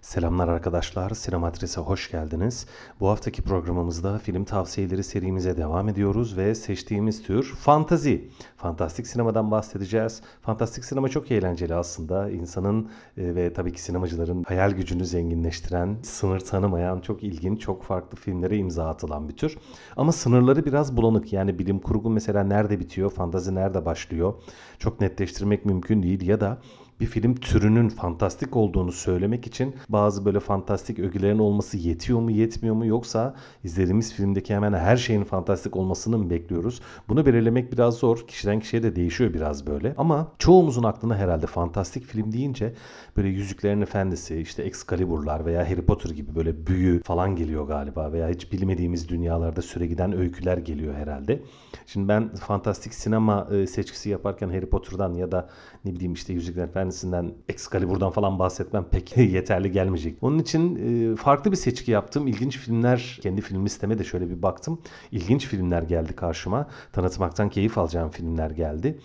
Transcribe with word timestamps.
Selamlar 0.00 0.48
arkadaşlar, 0.48 1.10
Sinematris'e 1.10 1.80
hoş 1.80 2.10
geldiniz. 2.10 2.66
Bu 3.00 3.08
haftaki 3.08 3.42
programımızda 3.42 4.18
film 4.18 4.44
tavsiyeleri 4.44 5.04
serimize 5.04 5.56
devam 5.56 5.88
ediyoruz 5.88 6.36
ve 6.36 6.54
seçtiğimiz 6.54 7.22
tür 7.22 7.44
fantazi. 7.44 8.28
Fantastik 8.56 9.06
sinemadan 9.06 9.50
bahsedeceğiz. 9.50 10.22
Fantastik 10.42 10.84
sinema 10.84 11.08
çok 11.08 11.30
eğlenceli 11.30 11.74
aslında. 11.74 12.30
İnsanın 12.30 12.88
e, 13.16 13.34
ve 13.34 13.52
tabii 13.52 13.72
ki 13.72 13.82
sinemacıların 13.82 14.42
hayal 14.42 14.70
gücünü 14.70 15.04
zenginleştiren, 15.04 15.96
sınır 16.02 16.40
tanımayan, 16.40 17.00
çok 17.00 17.22
ilginç, 17.22 17.60
çok 17.60 17.82
farklı 17.82 18.18
filmlere 18.18 18.56
imza 18.56 18.88
atılan 18.88 19.28
bir 19.28 19.36
tür. 19.36 19.58
Ama 19.96 20.12
sınırları 20.12 20.66
biraz 20.66 20.96
bulanık. 20.96 21.32
Yani 21.32 21.58
bilim 21.58 21.78
kurgu 21.78 22.10
mesela 22.10 22.44
nerede 22.44 22.80
bitiyor, 22.80 23.10
fantazi 23.10 23.54
nerede 23.54 23.84
başlıyor? 23.84 24.34
Çok 24.78 25.00
netleştirmek 25.00 25.64
mümkün 25.64 26.02
değil 26.02 26.26
ya 26.26 26.40
da 26.40 26.58
bir 27.00 27.06
film 27.06 27.34
türünün 27.34 27.88
fantastik 27.88 28.56
olduğunu 28.56 28.92
söylemek 28.92 29.46
için 29.46 29.74
bazı 29.88 30.24
böyle 30.24 30.40
fantastik 30.40 30.98
ögelerin 30.98 31.38
olması 31.38 31.76
yetiyor 31.76 32.20
mu 32.20 32.30
yetmiyor 32.30 32.74
mu 32.74 32.86
yoksa 32.86 33.34
izlediğimiz 33.64 34.12
filmdeki 34.14 34.54
hemen 34.54 34.72
her 34.72 34.96
şeyin 34.96 35.24
fantastik 35.24 35.76
olmasını 35.76 36.18
mı 36.18 36.30
bekliyoruz? 36.30 36.80
Bunu 37.08 37.26
belirlemek 37.26 37.72
biraz 37.72 37.94
zor. 37.94 38.26
Kişiden 38.26 38.60
kişiye 38.60 38.82
de 38.82 38.96
değişiyor 38.96 39.34
biraz 39.34 39.66
böyle. 39.66 39.94
Ama 39.98 40.32
çoğumuzun 40.38 40.82
aklına 40.82 41.16
herhalde 41.16 41.46
fantastik 41.46 42.04
film 42.04 42.32
deyince 42.32 42.74
böyle 43.16 43.28
Yüzüklerin 43.28 43.80
Efendisi, 43.80 44.36
işte 44.36 44.62
Excalibur'lar 44.62 45.46
veya 45.46 45.70
Harry 45.70 45.82
Potter 45.82 46.10
gibi 46.10 46.34
böyle 46.34 46.66
büyü 46.66 47.02
falan 47.02 47.36
geliyor 47.36 47.66
galiba 47.66 48.12
veya 48.12 48.28
hiç 48.28 48.52
bilmediğimiz 48.52 49.08
dünyalarda 49.08 49.62
süre 49.62 49.86
giden 49.86 50.12
öyküler 50.12 50.58
geliyor 50.58 50.94
herhalde. 50.94 51.42
Şimdi 51.86 52.08
ben 52.08 52.34
fantastik 52.34 52.94
sinema 52.94 53.48
e, 53.52 53.66
seçkisi 53.66 54.10
yaparken 54.10 54.48
Harry 54.48 54.66
Potter'dan 54.66 55.14
ya 55.14 55.32
da 55.32 55.48
ne 55.84 55.94
bileyim 55.94 56.12
işte 56.12 56.32
Yüzüklerin 56.32 56.89
Efendisi'nden 56.90 57.34
Excalibur'dan 57.48 58.10
falan 58.10 58.38
bahsetmem 58.38 58.84
pek 58.84 59.16
yeterli 59.16 59.72
gelmeyecek. 59.72 60.16
Onun 60.22 60.38
için 60.38 60.76
e, 61.12 61.16
farklı 61.16 61.50
bir 61.52 61.56
seçki 61.56 61.90
yaptım. 61.90 62.26
İlginç 62.26 62.58
filmler, 62.58 63.18
kendi 63.22 63.40
film 63.40 63.64
listeme 63.64 63.98
de 63.98 64.04
şöyle 64.04 64.30
bir 64.30 64.42
baktım. 64.42 64.80
İlginç 65.12 65.46
filmler 65.46 65.82
geldi 65.82 66.16
karşıma. 66.16 66.68
Tanıtmaktan 66.92 67.48
keyif 67.48 67.78
alacağım 67.78 68.10
filmler 68.10 68.50
geldi. 68.50 68.98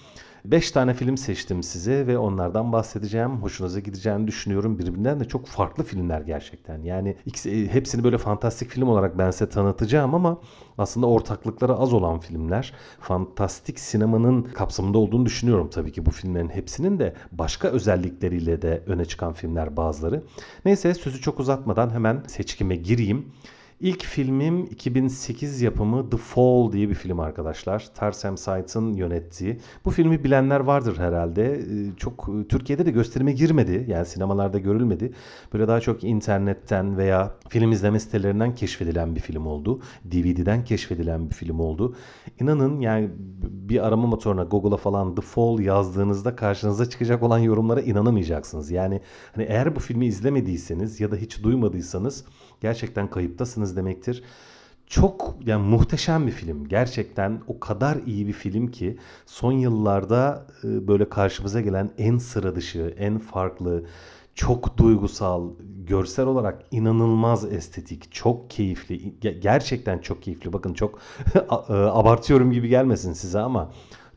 5 0.51 0.71
tane 0.71 0.93
film 0.93 1.17
seçtim 1.17 1.63
size 1.63 2.07
ve 2.07 2.17
onlardan 2.17 2.71
bahsedeceğim. 2.71 3.31
Hoşunuza 3.31 3.79
gideceğini 3.79 4.27
düşünüyorum. 4.27 4.79
Birbirinden 4.79 5.19
de 5.19 5.25
çok 5.25 5.47
farklı 5.47 5.83
filmler 5.83 6.21
gerçekten. 6.21 6.81
Yani 6.81 7.15
ikisi, 7.25 7.49
e, 7.51 7.67
hepsini 7.73 8.03
böyle 8.03 8.17
fantastik 8.17 8.69
film 8.69 8.87
olarak 8.87 9.17
ben 9.17 9.31
size 9.31 9.49
tanıtacağım 9.49 10.15
ama 10.15 10.41
aslında 10.77 11.07
ortaklıkları 11.07 11.75
az 11.75 11.93
olan 11.93 12.19
filmler. 12.19 12.73
Fantastik 12.99 13.79
sinemanın 13.79 14.43
kapsamında 14.43 14.97
olduğunu 14.97 15.25
düşünüyorum 15.25 15.69
tabii 15.69 15.91
ki 15.91 16.05
bu 16.05 16.11
filmlerin 16.11 16.49
hepsinin 16.49 16.99
de 16.99 17.13
başka 17.31 17.67
özellikleriyle 17.67 18.61
de 18.61 18.83
öne 18.87 19.05
çıkan 19.05 19.33
filmler 19.33 19.77
bazıları. 19.77 20.23
Neyse 20.65 20.93
sözü 20.93 21.21
çok 21.21 21.39
uzatmadan 21.39 21.89
hemen 21.89 22.23
seçkime 22.27 22.75
gireyim. 22.75 23.31
İlk 23.79 24.03
filmim 24.03 24.65
2008 24.65 25.61
yapımı 25.61 26.09
The 26.09 26.17
Fall 26.17 26.71
diye 26.71 26.89
bir 26.89 26.93
film 26.93 27.19
arkadaşlar. 27.19 27.87
Tarsem 27.95 28.37
Sight'ın 28.37 28.93
yönettiği. 28.93 29.59
Bu 29.85 29.91
filmi 29.91 30.23
bilenler 30.23 30.59
vardır 30.59 30.97
herhalde. 30.97 31.53
Ee, 31.53 31.95
çok 31.97 32.29
e, 32.29 32.47
Türkiye'de 32.47 32.85
de 32.85 32.91
gösterime 32.91 33.31
girmedi. 33.31 33.85
Yani 33.87 34.05
sinemalarda 34.05 34.59
görülmedi. 34.59 35.13
Böyle 35.53 35.67
daha 35.67 35.79
çok 35.81 36.03
internetten 36.03 36.97
veya 36.97 37.35
film 37.49 37.71
izleme 37.71 37.99
sitelerinden 37.99 38.55
keşfedilen 38.55 39.15
bir 39.15 39.19
film 39.19 39.45
oldu. 39.45 39.81
DVD'den 40.11 40.63
keşfedilen 40.63 41.29
bir 41.29 41.35
film 41.35 41.59
oldu. 41.59 41.95
İnanın 42.39 42.79
yani 42.79 43.09
bir 43.41 43.87
arama 43.87 44.07
motoruna 44.07 44.43
Google'a 44.43 44.77
falan 44.77 45.15
The 45.15 45.21
Fall 45.21 45.59
yazdığınızda 45.59 46.35
karşınıza 46.35 46.89
çıkacak 46.89 47.23
olan 47.23 47.39
yorumlara 47.39 47.81
inanamayacaksınız. 47.81 48.71
Yani 48.71 49.01
hani 49.35 49.43
eğer 49.43 49.75
bu 49.75 49.79
filmi 49.79 50.05
izlemediyseniz 50.05 50.99
ya 50.99 51.11
da 51.11 51.15
hiç 51.15 51.43
duymadıysanız 51.43 52.25
gerçekten 52.61 53.09
kayıptasınız 53.09 53.64
demektir. 53.75 54.23
Çok 54.87 55.35
yani 55.45 55.67
muhteşem 55.67 56.27
bir 56.27 56.31
film. 56.31 56.67
Gerçekten 56.67 57.41
o 57.47 57.59
kadar 57.59 57.97
iyi 58.05 58.27
bir 58.27 58.33
film 58.33 58.67
ki 58.67 58.97
son 59.25 59.51
yıllarda 59.51 60.47
e, 60.63 60.87
böyle 60.87 61.09
karşımıza 61.09 61.61
gelen 61.61 61.91
en 61.97 62.17
sıra 62.17 62.55
dışı, 62.55 62.95
en 62.97 63.19
farklı, 63.19 63.85
çok 64.35 64.77
duygusal, 64.77 65.49
görsel 65.87 66.25
olarak 66.25 66.63
inanılmaz 66.71 67.53
estetik, 67.53 68.11
çok 68.11 68.49
keyifli, 68.49 69.19
gerçekten 69.19 69.99
çok 69.99 70.23
keyifli. 70.23 70.53
Bakın 70.53 70.73
çok 70.73 70.99
e, 71.69 71.73
abartıyorum 71.73 72.51
gibi 72.51 72.67
gelmesin 72.67 73.13
size 73.13 73.39
ama 73.39 73.71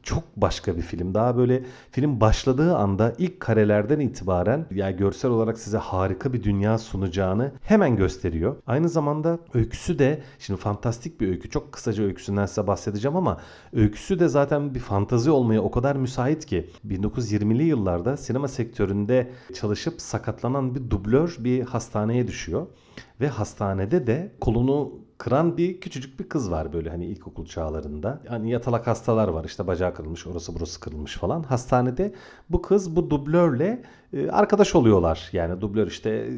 çok 0.09 0.37
başka 0.37 0.77
bir 0.77 0.83
film. 0.83 1.15
Daha 1.15 1.37
böyle 1.37 1.63
film 1.91 2.21
başladığı 2.21 2.77
anda 2.77 3.15
ilk 3.19 3.41
karelerden 3.41 4.01
itibaren 4.01 4.67
ya 4.71 4.91
görsel 4.91 5.31
olarak 5.31 5.59
size 5.59 5.79
harika 5.79 6.33
bir 6.33 6.43
dünya 6.43 6.79
sunacağını 6.79 7.53
hemen 7.63 7.97
gösteriyor. 7.97 8.57
Aynı 8.67 8.89
zamanda 8.89 9.39
öyküsü 9.55 9.99
de 9.99 10.23
şimdi 10.39 10.61
fantastik 10.61 11.21
bir 11.21 11.29
öykü. 11.29 11.51
Çok 11.51 11.73
kısaca 11.73 12.05
öyküsünden 12.05 12.47
size 12.47 12.67
bahsedeceğim 12.67 13.17
ama 13.17 13.41
öyküsü 13.73 14.21
de 14.21 14.29
zaten 14.29 14.75
bir 14.75 14.81
fantazi 14.81 15.31
olmaya 15.31 15.63
o 15.63 15.71
kadar 15.71 15.97
müsait 15.97 16.47
ki 16.47 16.71
1920'li 16.87 17.63
yıllarda 17.63 18.17
sinema 18.17 18.49
sektöründe 18.49 19.31
çalışıp 19.55 20.01
sakatlanan 20.01 20.75
bir 20.75 20.91
dublör 20.91 21.37
bir 21.39 21.63
hastaneye 21.63 22.27
düşüyor 22.27 22.67
ve 23.21 23.29
hastanede 23.29 24.07
de 24.07 24.33
kolunu 24.41 25.08
kıran 25.19 25.57
bir 25.57 25.81
küçücük 25.81 26.21
bir 26.21 26.29
kız 26.29 26.51
var 26.51 26.73
böyle 26.73 26.91
hani 26.91 27.07
ilkokul 27.07 27.47
çağlarında. 27.47 28.21
Hani 28.29 28.51
yatalak 28.51 28.87
hastalar 28.87 29.29
var 29.29 29.45
işte 29.45 29.67
bacağı 29.67 29.95
kırılmış 29.95 30.27
orası 30.27 30.55
burası 30.55 30.81
kırılmış 30.81 31.17
falan. 31.17 31.43
Hastanede 31.43 32.15
bu 32.51 32.63
kız 32.63 32.97
bu 32.97 33.11
dublörle 33.11 33.83
e, 34.13 34.31
arkadaş 34.31 34.75
oluyorlar. 34.75 35.29
Yani 35.33 35.61
dublör 35.61 35.87
işte 35.87 36.11
e, 36.11 36.33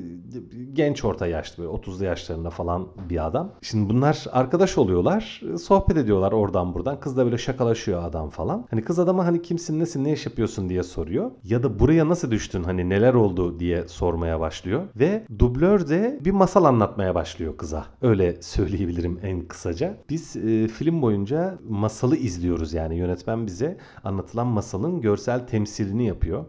genç 0.73 1.05
orta 1.05 1.27
yaşlı 1.27 1.63
böyle 1.63 1.77
30'lu 1.77 2.05
yaşlarında 2.05 2.51
falan 2.51 2.89
bir 3.11 3.27
adam. 3.27 3.53
Şimdi 3.63 3.95
bunlar 3.95 4.25
arkadaş 4.33 4.79
oluyorlar. 4.79 5.43
E, 5.55 5.59
sohbet 5.59 5.97
ediyorlar 5.97 6.33
oradan 6.33 6.75
buradan. 6.75 7.01
Kız 7.01 7.17
da 7.17 7.25
böyle 7.25 7.39
şakalaşıyor 7.39 8.05
adam 8.05 8.31
falan. 8.31 8.67
Hani 8.71 8.83
kız 8.83 8.99
adama 8.99 9.27
hani 9.27 9.43
kimsin 9.43 9.81
nesin 9.81 10.05
ne 10.05 10.13
iş 10.13 10.27
yapıyorsun 10.27 10.69
diye 10.69 10.83
soruyor. 10.83 11.31
Ya 11.45 11.63
da 11.63 11.79
buraya 11.79 12.09
nasıl 12.09 12.31
düştün 12.31 12.63
hani 12.63 12.89
neler 12.89 13.15
oldu 13.15 13.61
diye 13.61 13.89
sormaya 13.89 14.41
başlıyor. 14.41 14.83
Ve 14.97 15.27
dublör 15.39 15.89
de 15.89 16.19
bir 16.25 16.31
masal 16.31 16.65
anlatmaya 16.65 17.15
başlıyor 17.15 17.57
kıza. 17.57 17.85
Öyle 18.03 18.43
söyleyebilirim 18.71 19.21
en 19.23 19.43
kısaca. 19.49 19.97
Biz 20.11 20.37
e, 20.37 20.69
film 20.69 21.03
boyunca 21.03 21.59
masalı 21.69 22.17
izliyoruz 22.17 22.73
yani 22.73 22.99
yönetmen 22.99 23.47
bize 23.47 23.77
anlatılan 24.05 24.47
masalın 24.47 25.01
görsel 25.01 25.47
temsilini 25.47 26.07
yapıyor 26.07 26.45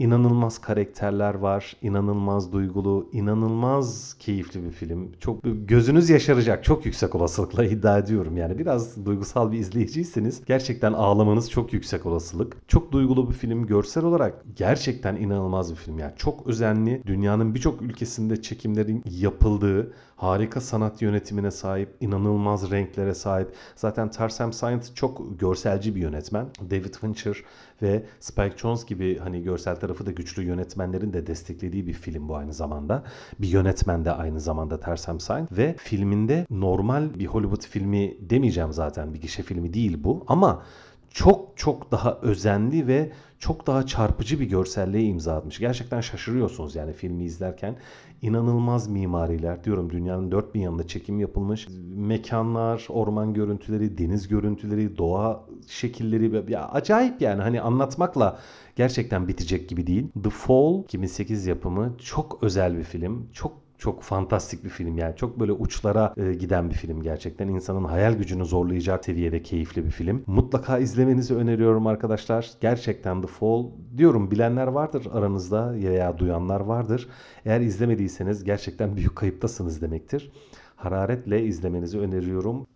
inanılmaz 0.00 0.58
karakterler 0.58 1.34
var, 1.34 1.76
inanılmaz 1.82 2.52
duygulu, 2.52 3.08
inanılmaz 3.12 4.16
keyifli 4.18 4.64
bir 4.64 4.70
film. 4.70 5.12
Çok 5.20 5.38
gözünüz 5.44 6.10
yaşaracak 6.10 6.64
çok 6.64 6.86
yüksek 6.86 7.14
olasılıkla 7.14 7.64
iddia 7.64 7.98
ediyorum. 7.98 8.36
Yani 8.36 8.58
biraz 8.58 9.06
duygusal 9.06 9.52
bir 9.52 9.58
izleyiciyseniz 9.58 10.44
gerçekten 10.44 10.92
ağlamanız 10.92 11.50
çok 11.50 11.72
yüksek 11.72 12.06
olasılık. 12.06 12.56
Çok 12.68 12.92
duygulu 12.92 13.28
bir 13.28 13.34
film 13.34 13.66
görsel 13.66 14.04
olarak 14.04 14.44
gerçekten 14.56 15.16
inanılmaz 15.16 15.70
bir 15.70 15.76
film. 15.76 15.98
Yani 15.98 16.12
çok 16.16 16.46
özenli, 16.46 17.02
dünyanın 17.06 17.54
birçok 17.54 17.82
ülkesinde 17.82 18.42
çekimlerin 18.42 19.04
yapıldığı, 19.10 19.92
harika 20.16 20.60
sanat 20.60 21.02
yönetimine 21.02 21.50
sahip, 21.50 21.96
inanılmaz 22.00 22.70
renklere 22.70 23.14
sahip. 23.14 23.48
Zaten 23.76 24.10
Tarsem 24.10 24.52
Science 24.52 24.86
çok 24.94 25.40
görselci 25.40 25.94
bir 25.94 26.00
yönetmen. 26.00 26.46
David 26.70 26.94
Fincher 26.94 27.36
ve 27.82 28.02
Spike 28.20 28.56
Jonze 28.56 28.86
gibi 28.86 29.18
hani 29.18 29.42
görsel 29.42 29.76
tarafı 29.76 30.06
da 30.06 30.10
güçlü 30.10 30.42
yönetmenlerin 30.42 31.12
de 31.12 31.26
desteklediği 31.26 31.86
bir 31.86 31.92
film 31.92 32.28
bu 32.28 32.36
aynı 32.36 32.52
zamanda. 32.52 33.04
Bir 33.38 33.48
yönetmen 33.48 34.04
de 34.04 34.12
aynı 34.12 34.40
zamanda 34.40 34.80
Tarsem 34.80 35.20
Science 35.20 35.56
ve 35.56 35.74
filminde 35.78 36.46
normal 36.50 37.18
bir 37.18 37.26
Hollywood 37.26 37.66
filmi 37.66 38.16
demeyeceğim 38.20 38.72
zaten 38.72 39.14
bir 39.14 39.20
gişe 39.20 39.42
filmi 39.42 39.74
değil 39.74 40.04
bu 40.04 40.24
ama 40.26 40.62
çok 41.10 41.56
çok 41.56 41.92
daha 41.92 42.18
özenli 42.22 42.86
ve 42.86 43.12
çok 43.40 43.66
daha 43.66 43.86
çarpıcı 43.86 44.40
bir 44.40 44.46
görselliğe 44.46 45.04
imza 45.04 45.36
atmış. 45.36 45.58
Gerçekten 45.58 46.00
şaşırıyorsunuz 46.00 46.76
yani 46.76 46.92
filmi 46.92 47.24
izlerken. 47.24 47.76
inanılmaz 48.22 48.88
mimariler 48.88 49.64
diyorum 49.64 49.90
dünyanın 49.90 50.30
dört 50.30 50.54
bin 50.54 50.60
yanında 50.60 50.86
çekim 50.86 51.20
yapılmış. 51.20 51.68
Mekanlar, 51.94 52.86
orman 52.88 53.34
görüntüleri, 53.34 53.98
deniz 53.98 54.28
görüntüleri, 54.28 54.98
doğa 54.98 55.44
şekilleri 55.68 56.52
ya 56.52 56.68
acayip 56.68 57.22
yani 57.22 57.42
hani 57.42 57.60
anlatmakla 57.60 58.38
gerçekten 58.76 59.28
bitecek 59.28 59.68
gibi 59.68 59.86
değil. 59.86 60.08
The 60.24 60.30
Fall 60.30 60.82
2008 60.84 61.46
yapımı 61.46 61.96
çok 61.98 62.38
özel 62.42 62.78
bir 62.78 62.84
film. 62.84 63.28
Çok 63.32 63.69
çok 63.80 64.02
fantastik 64.02 64.64
bir 64.64 64.68
film 64.68 64.98
yani. 64.98 65.16
Çok 65.16 65.40
böyle 65.40 65.52
uçlara 65.52 66.14
e, 66.16 66.34
giden 66.34 66.70
bir 66.70 66.74
film 66.74 67.02
gerçekten. 67.02 67.48
insanın 67.48 67.84
hayal 67.84 68.14
gücünü 68.14 68.44
zorlayacak 68.44 69.04
seviyede 69.04 69.42
keyifli 69.42 69.84
bir 69.84 69.90
film. 69.90 70.22
Mutlaka 70.26 70.78
izlemenizi 70.78 71.34
öneriyorum 71.34 71.86
arkadaşlar. 71.86 72.50
Gerçekten 72.60 73.22
The 73.22 73.28
Fall 73.28 73.66
diyorum 73.96 74.30
bilenler 74.30 74.66
vardır 74.66 75.06
aranızda 75.12 75.72
veya 75.74 76.18
duyanlar 76.18 76.60
vardır. 76.60 77.08
Eğer 77.44 77.60
izlemediyseniz 77.60 78.44
gerçekten 78.44 78.96
büyük 78.96 79.16
kayıptasınız 79.16 79.82
demektir. 79.82 80.32
Hararetle 80.76 81.42
izlemenizi 81.42 81.98
öneriyorum. 81.98 82.66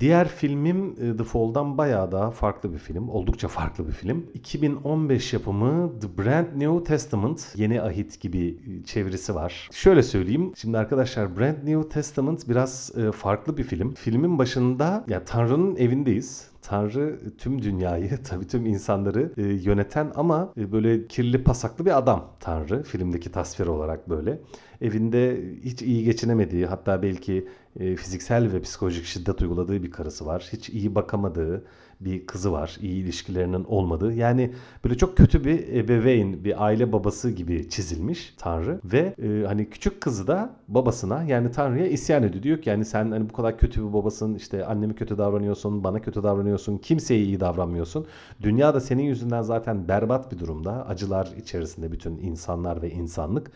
Diğer 0.00 0.28
filmim 0.28 0.90
e, 0.90 1.16
The 1.16 1.24
Fall'dan 1.24 1.78
bayağı 1.78 2.12
daha 2.12 2.30
farklı 2.30 2.72
bir 2.72 2.78
film. 2.78 3.08
Oldukça 3.08 3.48
farklı 3.48 3.86
bir 3.86 3.92
film. 3.92 4.26
2015 4.34 5.32
yapımı 5.32 6.00
The 6.00 6.18
Brand 6.18 6.46
New 6.56 6.84
Testament. 6.84 7.52
Yeni 7.56 7.82
ahit 7.82 8.20
gibi 8.20 8.46
e, 8.48 8.84
çevirisi 8.84 9.34
var. 9.34 9.68
Şöyle 9.72 10.02
söyleyeyim. 10.02 10.52
Şimdi 10.56 10.78
arkadaşlar 10.78 11.38
Brand 11.38 11.56
New 11.64 11.88
Testament 11.88 12.48
biraz 12.48 12.92
e, 12.96 13.12
farklı 13.12 13.56
bir 13.56 13.64
film. 13.64 13.94
Filmin 13.94 14.38
başında 14.38 15.04
ya 15.08 15.24
Tanrı'nın 15.24 15.76
evindeyiz. 15.76 16.48
Tanrı 16.62 17.18
tüm 17.38 17.62
dünyayı, 17.62 18.18
tabii 18.24 18.46
tüm 18.46 18.66
insanları 18.66 19.32
e, 19.36 19.42
yöneten 19.42 20.12
ama 20.14 20.52
e, 20.56 20.72
böyle 20.72 21.06
kirli 21.06 21.44
pasaklı 21.44 21.86
bir 21.86 21.98
adam 21.98 22.30
Tanrı 22.40 22.82
filmdeki 22.82 23.32
tasvir 23.32 23.66
olarak 23.66 24.10
böyle. 24.10 24.40
Evinde 24.80 25.44
hiç 25.64 25.82
iyi 25.82 26.04
geçinemediği 26.04 26.66
hatta 26.66 27.02
belki 27.02 27.48
e, 27.80 27.96
fiziksel 27.96 28.52
ve 28.52 28.60
psikolojik 28.60 29.04
şiddet 29.04 29.42
uyguladığı 29.42 29.82
bir 29.82 29.90
karısı 29.90 30.26
var. 30.26 30.48
Hiç 30.52 30.70
iyi 30.70 30.94
bakamadığı 30.94 31.64
bir 32.00 32.26
kızı 32.26 32.52
var. 32.52 32.76
İyi 32.80 33.04
ilişkilerinin 33.04 33.64
olmadığı. 33.64 34.12
Yani 34.12 34.50
böyle 34.84 34.96
çok 34.96 35.16
kötü 35.16 35.44
bir 35.44 35.68
ebeveyn, 35.68 36.44
bir 36.44 36.64
aile 36.64 36.92
babası 36.92 37.30
gibi 37.30 37.68
çizilmiş 37.68 38.34
Tanrı 38.38 38.80
ve 38.84 39.14
e, 39.22 39.46
hani 39.46 39.70
küçük 39.70 40.00
kızı 40.00 40.26
da 40.26 40.56
babasına 40.68 41.22
yani 41.22 41.50
Tanrı'ya 41.50 41.86
isyan 41.86 42.22
ediyor. 42.22 42.42
Diyor 42.42 42.62
ki 42.62 42.70
yani 42.70 42.84
sen 42.84 43.10
hani 43.10 43.28
bu 43.28 43.32
kadar 43.32 43.58
kötü 43.58 43.88
bir 43.88 43.92
babasın, 43.92 44.34
işte 44.34 44.64
anneme 44.66 44.94
kötü 44.94 45.18
davranıyorsun, 45.18 45.84
bana 45.84 46.02
kötü 46.02 46.22
davranıyorsun, 46.22 46.78
kimseye 46.78 47.22
iyi 47.22 47.40
davranmıyorsun. 47.40 48.06
Dünya 48.42 48.74
da 48.74 48.80
senin 48.80 49.02
yüzünden 49.02 49.42
zaten 49.42 49.88
berbat 49.88 50.32
bir 50.32 50.38
durumda. 50.38 50.86
Acılar 50.86 51.28
içerisinde 51.38 51.92
bütün 51.92 52.18
insanlar 52.18 52.82
ve 52.82 52.90
insanlık. 52.90 53.50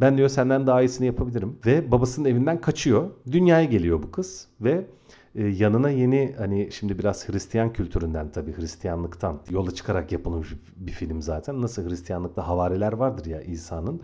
Ben 0.00 0.18
diyor 0.18 0.28
senden 0.28 0.66
daha 0.66 0.82
iyisini 0.82 1.06
yapabilirim. 1.06 1.58
Ve 1.66 1.90
babasının 1.90 2.28
evinden 2.28 2.60
kaçıyor. 2.60 3.10
Dünyaya 3.32 3.64
geliyor 3.64 4.02
bu 4.02 4.10
kız 4.10 4.48
ve 4.60 4.86
e, 5.34 5.46
yanına 5.46 5.90
yeni 5.90 6.34
hani 6.38 6.68
şimdi 6.72 6.98
biraz 6.98 7.28
Hristiyan 7.28 7.72
kültüründen 7.72 8.30
tabii 8.30 8.56
Hristiyanlıktan 8.56 9.40
yola 9.50 9.70
çıkarak 9.70 10.12
yapılmış 10.12 10.48
bir 10.76 10.92
film 10.92 11.22
zaten. 11.22 11.62
Nasıl 11.62 11.90
Hristiyanlıkta 11.90 12.48
havariler 12.48 12.92
vardır 12.92 13.26
ya 13.26 13.40
İsa'nın. 13.40 14.00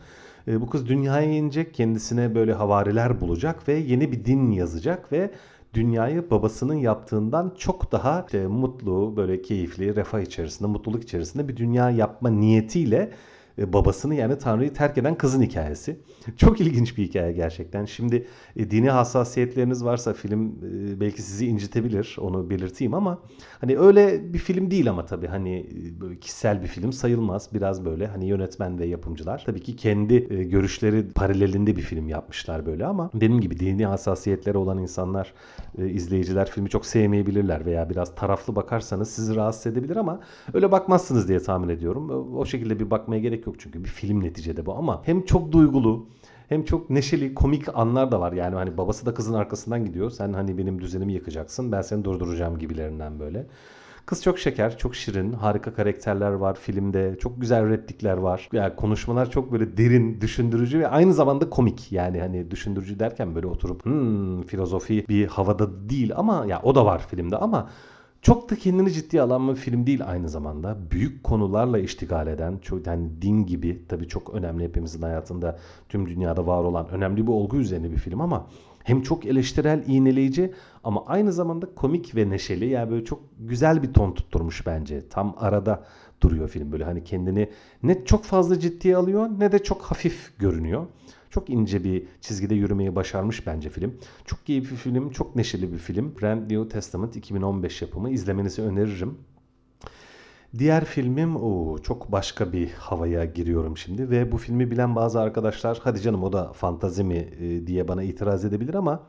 E, 0.49 0.61
bu 0.61 0.71
kız 0.71 0.89
dünyaya 0.89 1.33
inecek, 1.33 1.75
kendisine 1.75 2.35
böyle 2.35 2.53
havariler 2.53 3.21
bulacak 3.21 3.69
ve 3.69 3.73
yeni 3.73 4.13
bir 4.13 4.25
din 4.25 4.51
yazacak 4.51 5.13
ve 5.13 5.31
dünyayı 5.75 6.31
babasının 6.31 6.75
yaptığından 6.75 7.55
çok 7.59 7.93
daha 7.93 8.25
işte 8.27 8.47
mutlu, 8.47 9.17
böyle 9.17 9.43
keyifli, 9.43 9.97
refah 9.97 10.21
içerisinde, 10.21 10.69
mutluluk 10.69 11.03
içerisinde 11.03 11.49
bir 11.49 11.57
dünya 11.57 11.91
yapma 11.91 12.31
niyetiyle 12.31 13.13
babasını 13.59 14.15
yani 14.15 14.39
Tanrı'yı 14.39 14.75
terk 14.75 14.99
eden 14.99 15.15
kızın 15.15 15.43
hikayesi. 15.43 16.01
Çok 16.37 16.61
ilginç 16.61 16.99
bir 16.99 17.05
hikaye 17.05 17.33
gerçekten. 17.33 17.85
Şimdi 17.85 18.27
e, 18.57 18.71
dini 18.71 18.91
hassasiyetleriniz 18.91 19.85
varsa 19.85 20.13
film 20.13 20.47
e, 20.49 21.01
belki 21.01 21.23
sizi 21.23 21.47
incitebilir 21.47 22.17
onu 22.21 22.51
belirteyim 22.51 22.95
ama 22.95 23.19
hani 23.61 23.79
öyle 23.79 24.33
bir 24.35 24.39
film 24.39 24.71
değil 24.71 24.91
ama 24.91 25.07
tabii 25.07 25.27
hani 25.27 25.59
e, 25.59 26.01
böyle 26.01 26.19
kişisel 26.19 26.63
bir 26.63 26.67
film 26.67 26.93
sayılmaz. 26.93 27.49
Biraz 27.55 27.85
böyle 27.85 28.07
hani 28.07 28.27
yönetmen 28.27 28.79
ve 28.79 28.87
yapımcılar 28.87 29.43
tabii 29.47 29.61
ki 29.61 29.77
kendi 29.77 30.15
e, 30.15 30.45
görüşleri 30.45 31.09
paralelinde 31.09 31.77
bir 31.77 31.83
film 31.83 32.09
yapmışlar 32.09 32.67
böyle 32.67 32.87
ama 32.87 33.11
benim 33.15 33.41
gibi 33.41 33.59
dini 33.59 33.87
hassasiyetleri 33.87 34.59
olan 34.59 34.79
insanlar 34.79 35.33
e, 35.79 35.89
izleyiciler 35.89 36.51
filmi 36.51 36.69
çok 36.69 36.87
sevmeyebilirler 36.87 37.67
veya 37.67 37.91
biraz 37.91 38.15
taraflı 38.15 38.57
bakarsanız 38.57 39.11
sizi 39.11 39.37
rahatsız 39.37 39.67
edebilir 39.67 39.97
ama 39.97 40.21
öyle 40.55 40.73
bakmazsınız 40.73 41.29
diye 41.29 41.39
tahmin 41.39 41.69
ediyorum. 41.69 42.11
O 42.37 42.45
şekilde 42.45 42.81
bir 42.81 42.91
bakmaya 42.91 43.21
gerek 43.21 43.42
yok 43.47 43.57
çünkü 43.59 43.85
bir 43.85 43.89
film 43.89 44.25
neticede 44.25 44.67
bu 44.67 44.75
ama 44.75 45.03
hem 45.05 45.25
çok 45.25 45.53
duygulu 45.53 46.07
hem 46.53 46.65
çok 46.65 46.91
neşeli, 46.91 47.35
komik 47.35 47.77
anlar 47.79 48.13
da 48.13 48.21
var. 48.21 48.33
Yani 48.33 48.55
hani 48.55 48.79
babası 48.79 49.07
da 49.07 49.15
kızın 49.15 49.35
arkasından 49.35 49.85
gidiyor. 49.85 50.11
Sen 50.11 50.33
hani 50.33 50.59
benim 50.59 50.81
düzenimi 50.81 51.13
yıkacaksın. 51.13 51.73
Ben 51.73 51.83
seni 51.83 52.05
durduracağım 52.05 52.59
gibilerinden 52.59 53.21
böyle. 53.21 53.47
Kız 54.07 54.23
çok 54.23 54.39
şeker, 54.39 54.79
çok 54.79 54.97
şirin, 54.97 55.33
harika 55.33 55.75
karakterler 55.75 56.33
var 56.33 56.55
filmde. 56.55 57.17
Çok 57.21 57.41
güzel 57.41 57.69
replikler 57.69 58.17
var. 58.17 58.49
Yani 58.53 58.77
konuşmalar 58.77 59.31
çok 59.31 59.53
böyle 59.53 59.77
derin, 59.77 60.21
düşündürücü 60.21 60.81
ve 60.81 60.89
aynı 60.89 61.15
zamanda 61.15 61.51
komik. 61.51 61.93
Yani 61.93 62.21
hani 62.21 62.51
düşündürücü 62.51 62.99
derken 62.99 63.35
böyle 63.35 63.47
oturup 63.47 63.85
hmm, 63.85 64.43
filozofi 64.43 65.05
bir 65.09 65.27
havada 65.27 65.89
değil 65.89 66.13
ama 66.17 66.47
ya 66.49 66.61
o 66.63 66.75
da 66.75 66.87
var 66.87 67.07
filmde 67.09 67.37
ama 67.37 67.71
çok 68.23 68.51
da 68.51 68.57
kendini 68.57 68.93
ciddiye 68.93 69.23
alan 69.23 69.49
bir 69.49 69.55
film 69.55 69.87
değil 69.87 70.01
aynı 70.07 70.29
zamanda. 70.29 70.77
Büyük 70.91 71.25
konularla 71.25 71.79
iştigal 71.79 72.27
eden, 72.27 72.59
çok, 72.63 72.87
yani 72.87 73.23
din 73.23 73.47
gibi 73.47 73.85
tabii 73.89 74.09
çok 74.09 74.35
önemli 74.35 74.65
hepimizin 74.65 75.03
hayatında 75.03 75.59
tüm 75.89 76.09
dünyada 76.09 76.47
var 76.47 76.65
olan 76.65 76.89
önemli 76.89 77.27
bir 77.27 77.33
olgu 77.33 77.57
üzerine 77.57 77.91
bir 77.91 77.97
film 77.97 78.21
ama 78.21 78.47
hem 78.85 79.03
çok 79.03 79.27
eleştirel, 79.27 79.85
iğneleyici 79.87 80.53
ama 80.85 81.07
aynı 81.07 81.33
zamanda 81.33 81.75
komik 81.75 82.17
ve 82.17 82.31
neşeli. 82.31 82.67
Yani 82.67 82.91
böyle 82.91 83.05
çok 83.05 83.21
güzel 83.39 83.83
bir 83.83 83.93
ton 83.93 84.13
tutturmuş 84.13 84.67
bence. 84.67 85.09
Tam 85.09 85.35
arada 85.39 85.85
duruyor 86.21 86.49
film 86.49 86.73
böyle 86.73 86.85
hani 86.85 87.05
kendini 87.05 87.49
ne 87.83 88.05
çok 88.05 88.25
fazla 88.25 88.59
ciddiye 88.59 88.97
alıyor 88.97 89.29
ne 89.39 89.53
de 89.53 89.63
çok 89.63 89.83
hafif 89.83 90.39
görünüyor. 90.39 90.87
Çok 91.33 91.51
ince 91.51 91.85
bir 91.85 92.03
çizgide 92.21 92.55
yürümeyi 92.55 92.97
başarmış 92.97 93.47
bence 93.47 93.69
film. 93.69 93.95
Çok 94.25 94.47
keyifli 94.47 94.77
film, 94.77 95.11
çok 95.11 95.37
neşeli 95.37 95.73
bir 95.73 95.79
film. 95.79 96.15
Brand 96.23 96.51
New 96.51 96.69
Testament 96.69 97.17
2015 97.17 97.83
yapımı. 97.83 98.11
İzlemenizi 98.11 98.63
öneririm. 98.63 99.19
Diğer 100.59 100.85
filmim 100.85 101.37
o 101.37 101.79
çok 101.79 102.13
başka 102.13 102.53
bir 102.53 102.71
havaya 102.71 103.25
giriyorum 103.25 103.77
şimdi 103.77 104.11
ve 104.11 104.33
bu 104.33 104.39
filmi 104.39 104.71
bilen 104.71 104.97
bazı 104.97 105.21
arkadaşlar 105.21 105.81
hadi 105.83 106.01
canım 106.01 106.23
o 106.23 106.33
da 106.33 106.53
fantazi 106.53 107.05
mi 107.05 107.29
e, 107.41 107.67
diye 107.67 107.89
bana 107.89 108.03
itiraz 108.03 108.45
edebilir 108.45 108.75
ama 108.75 109.03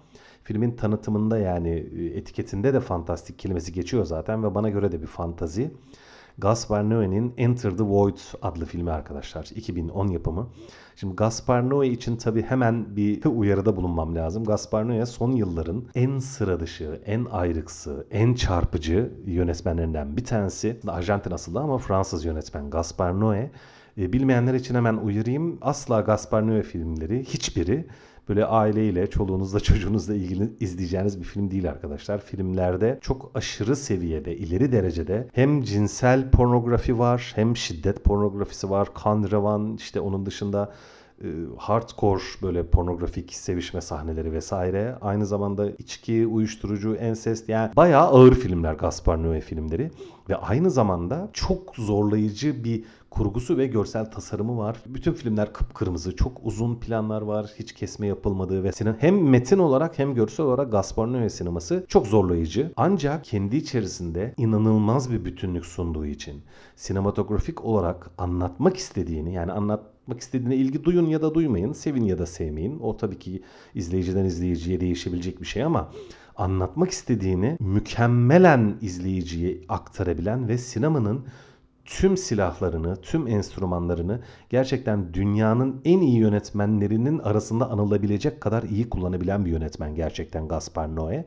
filmin 0.44 0.72
tanıtımında 0.72 1.38
yani 1.38 1.70
e, 1.70 2.06
etiketinde 2.06 2.74
de 2.74 2.80
fantastik 2.80 3.40
kelimesi 3.40 3.74
geçiyor 3.74 4.06
zaten 4.06 4.44
ve 4.44 4.56
bana 4.56 4.70
göre 4.70 4.92
de 4.92 5.02
bir 5.02 5.08
fantazi. 5.08 5.72
Gaspar 6.38 6.84
Noé'nin 6.84 7.34
Enter 7.38 7.72
the 7.72 7.84
Void 7.84 8.18
adlı 8.42 8.66
filmi 8.66 8.92
arkadaşlar. 8.92 9.50
2010 9.56 10.08
yapımı. 10.08 10.50
Şimdi 10.96 11.16
Gaspar 11.16 11.62
Noé 11.62 11.86
için 11.86 12.16
tabii 12.16 12.42
hemen 12.42 12.96
bir 12.96 13.26
uyarıda 13.26 13.76
bulunmam 13.76 14.16
lazım. 14.16 14.44
Gaspar 14.44 14.84
Noé 14.84 15.06
son 15.06 15.32
yılların 15.32 15.84
en 15.96 16.20
sıra 16.20 16.60
dışı, 16.60 17.02
en 17.06 17.26
ayrıksı, 17.26 18.08
en 18.12 18.34
çarpıcı 18.34 19.12
yönetmenlerinden 19.26 20.18
bir 20.18 20.26
tanesi. 20.26 20.80
Arjantin 20.88 21.32
asıllı 21.32 21.60
ama 21.60 21.78
Fransız 21.78 22.26
yönetmen 22.26 22.70
Gaspar 22.70 23.12
Noé. 23.12 23.50
E, 23.98 24.14
bilmeyenler 24.14 24.54
için 24.54 24.76
hemen 24.76 24.98
uyarayım. 24.98 25.58
Asla 25.62 26.02
Gaspar 26.02 26.42
Noé 26.42 26.64
filmleri 26.64 27.24
hiçbiri 27.24 27.88
böyle 28.30 28.46
aileyle, 28.46 29.10
çoluğunuzla, 29.10 29.60
çocuğunuzla 29.70 30.14
ilgili 30.14 30.54
izleyeceğiniz 30.60 31.20
bir 31.20 31.26
film 31.26 31.52
değil 31.52 31.70
arkadaşlar. 31.70 32.22
Filmlerde 32.22 33.00
çok 33.02 33.32
aşırı 33.36 33.76
seviyede, 33.76 34.38
ileri 34.38 34.72
derecede 34.72 35.28
hem 35.34 35.62
cinsel 35.62 36.32
pornografi 36.32 37.00
var, 37.00 37.32
hem 37.36 37.58
şiddet 37.58 38.04
pornografisi 38.04 38.70
var, 38.70 38.94
kan 38.94 39.32
revan, 39.32 39.76
işte 39.78 40.00
onun 40.00 40.26
dışında 40.26 40.74
e, 41.22 41.28
hardcore 41.58 42.22
böyle 42.42 42.68
pornografik 42.68 43.34
sevişme 43.34 43.82
sahneleri 43.82 44.32
vesaire. 44.32 44.98
Aynı 45.02 45.26
zamanda 45.26 45.70
içki, 45.70 46.28
uyuşturucu, 46.28 46.96
ensest 46.96 47.50
yani 47.50 47.76
bayağı 47.76 48.08
ağır 48.08 48.34
filmler 48.34 48.74
Gaspar 48.74 49.18
Noé 49.18 49.42
filmleri. 49.42 49.92
Ve 50.30 50.36
aynı 50.36 50.72
zamanda 50.72 51.30
çok 51.34 51.76
zorlayıcı 51.76 52.64
bir 52.64 52.84
kurgusu 53.10 53.58
ve 53.58 53.68
görsel 53.68 54.12
tasarımı 54.12 54.58
var. 54.58 54.78
Bütün 54.86 55.14
filmler 55.14 55.54
kıpkırmızı, 55.54 56.16
çok 56.16 56.32
uzun 56.44 56.76
planlar 56.76 57.22
var, 57.22 57.52
hiç 57.60 57.74
kesme 57.74 58.08
yapılmadığı 58.08 58.64
ve 58.64 58.72
senin 58.72 58.96
hem 59.00 59.30
metin 59.30 59.60
olarak 59.60 60.00
hem 60.00 60.16
görsel 60.16 60.46
olarak 60.46 60.72
Gaspar 60.72 61.08
Noé 61.08 61.30
sineması 61.30 61.86
çok 61.88 62.08
zorlayıcı. 62.08 62.72
Ancak 62.76 63.24
kendi 63.24 63.56
içerisinde 63.56 64.34
inanılmaz 64.38 65.12
bir 65.12 65.26
bütünlük 65.26 65.66
sunduğu 65.66 66.06
için 66.06 66.42
sinematografik 66.76 67.66
olarak 67.66 68.12
anlatmak 68.18 68.78
istediğini 68.78 69.34
yani 69.34 69.52
anlatmak 70.04 70.22
istediğine 70.22 70.56
ilgi 70.56 70.84
duyun 70.84 71.08
ya 71.08 71.22
da 71.22 71.34
duymayın, 71.34 71.74
sevin 71.74 72.04
ya 72.04 72.18
da 72.18 72.26
sevmeyin. 72.26 72.80
O 72.80 72.98
tabii 72.98 73.20
ki 73.20 73.42
izleyiciden 73.76 74.26
izleyiciye 74.26 74.80
değişebilecek 74.80 75.42
bir 75.42 75.46
şey 75.46 75.64
ama 75.64 75.92
anlatmak 76.36 76.92
istediğini 76.92 77.58
mükemmelen 77.60 78.78
izleyiciye 78.82 79.58
aktarabilen 79.70 80.48
ve 80.48 80.58
sinemanın 80.58 81.26
tüm 81.86 82.18
silahlarını, 82.18 82.96
tüm 83.02 83.28
enstrümanlarını 83.28 84.20
gerçekten 84.50 85.14
dünyanın 85.14 85.82
en 85.86 86.00
iyi 86.00 86.18
yönetmenlerinin 86.18 87.20
arasında 87.20 87.70
anılabilecek 87.70 88.42
kadar 88.42 88.64
iyi 88.64 88.90
kullanabilen 88.90 89.46
bir 89.46 89.52
yönetmen 89.52 89.96
gerçekten 89.96 90.48
Gaspar 90.48 90.88
Noé. 90.88 91.24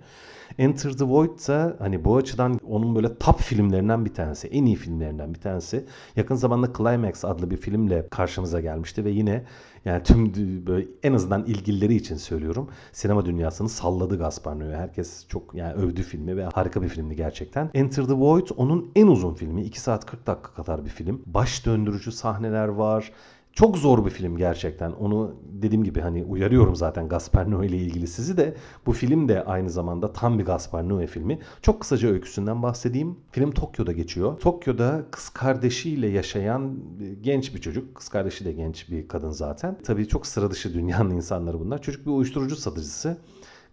Enter 0.58 0.92
the 0.92 1.04
Void 1.04 1.38
ise 1.38 1.76
hani 1.78 2.04
bu 2.04 2.16
açıdan 2.16 2.60
onun 2.68 2.94
böyle 2.94 3.18
top 3.18 3.40
filmlerinden 3.40 4.04
bir 4.04 4.14
tanesi, 4.14 4.48
en 4.48 4.64
iyi 4.64 4.76
filmlerinden 4.76 5.34
bir 5.34 5.40
tanesi. 5.40 5.84
Yakın 6.16 6.34
zamanda 6.34 6.72
Climax 6.78 7.24
adlı 7.24 7.50
bir 7.50 7.56
filmle 7.56 8.08
karşımıza 8.08 8.60
gelmişti 8.60 9.04
ve 9.04 9.10
yine 9.10 9.44
yani 9.86 10.02
tüm 10.02 10.32
böyle 10.66 10.86
en 11.02 11.12
azından 11.12 11.44
ilgilileri 11.44 11.94
için 11.94 12.16
söylüyorum. 12.16 12.70
Sinema 12.92 13.26
dünyasını 13.26 13.68
salladı 13.68 14.18
Gaspar 14.18 14.52
Noé. 14.52 14.76
Herkes 14.76 15.26
çok 15.28 15.54
yani 15.54 15.72
övdü 15.72 16.02
filmi 16.02 16.36
ve 16.36 16.44
harika 16.44 16.82
bir 16.82 16.88
filmdi 16.88 17.16
gerçekten. 17.16 17.70
Enter 17.74 18.04
the 18.04 18.12
Void 18.12 18.46
onun 18.56 18.90
en 18.96 19.06
uzun 19.06 19.34
filmi. 19.34 19.62
2 19.62 19.80
saat 19.80 20.06
40 20.06 20.26
dakika 20.26 20.52
kadar 20.52 20.84
bir 20.84 20.90
film. 20.90 21.22
Baş 21.26 21.66
döndürücü 21.66 22.12
sahneler 22.12 22.68
var 22.68 23.12
Çok 23.56 23.78
zor 23.78 24.04
bir 24.04 24.10
film 24.10 24.36
gerçekten. 24.36 24.92
Onu 24.92 25.34
dediğim 25.42 25.84
gibi 25.84 26.00
hani 26.00 26.24
uyarıyorum 26.24 26.76
zaten 26.76 27.08
Gaspar 27.08 27.46
Noé 27.46 27.66
ile 27.66 27.76
ilgili 27.76 28.06
sizi 28.06 28.36
de. 28.36 28.54
Bu 28.86 28.92
film 28.92 29.28
de 29.28 29.44
aynı 29.44 29.70
zamanda 29.70 30.12
tam 30.12 30.38
bir 30.38 30.44
Gaspar 30.44 30.82
Noé 30.82 31.06
filmi. 31.06 31.38
Çok 31.62 31.80
kısaca 31.80 32.08
öyküsünden 32.08 32.62
bahsedeyim. 32.62 33.16
Film 33.32 33.50
Tokyo'da 33.50 33.92
geçiyor. 33.92 34.38
Tokyo'da 34.38 35.04
kız 35.10 35.28
kardeşiyle 35.28 36.06
yaşayan 36.06 36.78
genç 37.20 37.54
bir 37.54 37.60
çocuk. 37.60 37.94
Kız 37.94 38.08
kardeşi 38.08 38.44
de 38.44 38.52
genç 38.52 38.90
bir 38.90 39.08
kadın 39.08 39.30
zaten. 39.30 39.78
Tabii 39.84 40.08
çok 40.08 40.26
sıra 40.26 40.50
dışı 40.50 40.74
dünyanın 40.74 41.10
insanları 41.10 41.60
bunlar. 41.60 41.82
Çocuk 41.82 42.06
bir 42.06 42.10
uyuşturucu 42.10 42.56
satıcısı. 42.56 43.16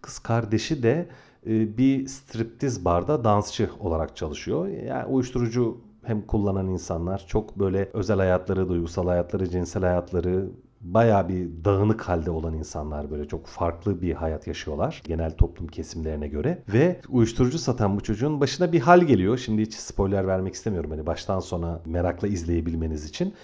Kız 0.02 0.18
kardeşi 0.18 0.82
de 0.82 1.08
e, 1.46 1.78
bir 1.78 2.06
striptiz 2.06 2.84
barda 2.84 3.24
dansçı 3.24 3.70
olarak 3.80 4.16
çalışıyor. 4.16 4.68
Yani 4.68 5.06
uyuşturucu 5.06 5.80
hem 6.06 6.22
kullanan 6.22 6.68
insanlar 6.68 7.24
çok 7.28 7.58
böyle 7.58 7.90
özel 7.92 8.16
hayatları, 8.16 8.68
duygusal 8.68 9.06
hayatları, 9.06 9.50
cinsel 9.50 9.82
hayatları 9.82 10.50
baya 10.84 11.28
bir 11.28 11.48
dağınık 11.64 12.00
halde 12.08 12.30
olan 12.30 12.54
insanlar 12.54 13.10
böyle 13.10 13.28
çok 13.28 13.46
farklı 13.46 14.02
bir 14.02 14.12
hayat 14.12 14.46
yaşıyorlar 14.46 15.02
genel 15.04 15.36
toplum 15.36 15.68
kesimlerine 15.68 16.28
göre 16.28 16.62
ve 16.72 17.00
uyuşturucu 17.08 17.58
satan 17.58 17.96
bu 17.96 18.00
çocuğun 18.00 18.40
başına 18.40 18.72
bir 18.72 18.80
hal 18.80 19.00
geliyor. 19.00 19.38
Şimdi 19.38 19.62
hiç 19.62 19.74
spoiler 19.74 20.26
vermek 20.26 20.54
istemiyorum 20.54 20.90
hani 20.90 21.06
baştan 21.06 21.40
sona 21.40 21.80
merakla 21.86 22.28
izleyebilmeniz 22.28 23.04
için. 23.04 23.34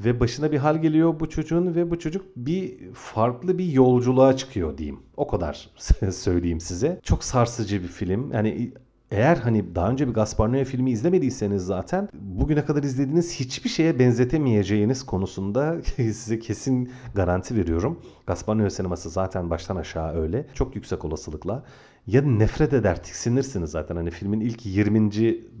Ve 0.00 0.20
başına 0.20 0.52
bir 0.52 0.58
hal 0.58 0.82
geliyor 0.82 1.20
bu 1.20 1.28
çocuğun 1.28 1.74
ve 1.74 1.90
bu 1.90 1.98
çocuk 1.98 2.26
bir 2.36 2.92
farklı 2.92 3.58
bir 3.58 3.72
yolculuğa 3.72 4.36
çıkıyor 4.36 4.78
diyeyim. 4.78 5.00
O 5.16 5.26
kadar 5.26 5.70
söyleyeyim 6.10 6.60
size. 6.60 7.00
Çok 7.02 7.24
sarsıcı 7.24 7.82
bir 7.82 7.88
film. 7.88 8.32
Yani 8.32 8.72
eğer 9.10 9.36
hani 9.36 9.74
daha 9.74 9.90
önce 9.90 10.08
bir 10.08 10.14
Gaspar 10.14 10.48
Noé 10.48 10.64
filmi 10.64 10.90
izlemediyseniz 10.90 11.66
zaten 11.66 12.08
bugüne 12.14 12.64
kadar 12.64 12.82
izlediğiniz 12.82 13.40
hiçbir 13.40 13.70
şeye 13.70 13.98
benzetemeyeceğiniz 13.98 15.06
konusunda 15.06 15.76
size 15.96 16.38
kesin 16.38 16.92
garanti 17.14 17.56
veriyorum. 17.56 18.00
Gaspar 18.26 18.56
Noé 18.56 18.70
sineması 18.70 19.10
zaten 19.10 19.50
baştan 19.50 19.76
aşağı 19.76 20.20
öyle. 20.20 20.46
Çok 20.54 20.76
yüksek 20.76 21.04
olasılıkla. 21.04 21.64
Ya 22.06 22.22
nefret 22.22 22.72
eder, 22.72 23.02
tiksinirsiniz 23.02 23.70
zaten. 23.70 23.96
Hani 23.96 24.10
filmin 24.10 24.40
ilk 24.40 24.66
20. 24.66 25.10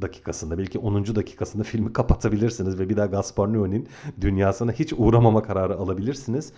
dakikasında, 0.02 0.58
belki 0.58 0.78
10. 0.78 1.06
dakikasında 1.06 1.62
filmi 1.62 1.92
kapatabilirsiniz 1.92 2.78
ve 2.78 2.88
bir 2.88 2.96
daha 2.96 3.06
Gaspar 3.06 3.48
Noé'nin 3.48 3.88
dünyasına 4.20 4.72
hiç 4.72 4.92
uğramama 4.96 5.42
kararı 5.42 5.76
alabilirsiniz. 5.76 6.52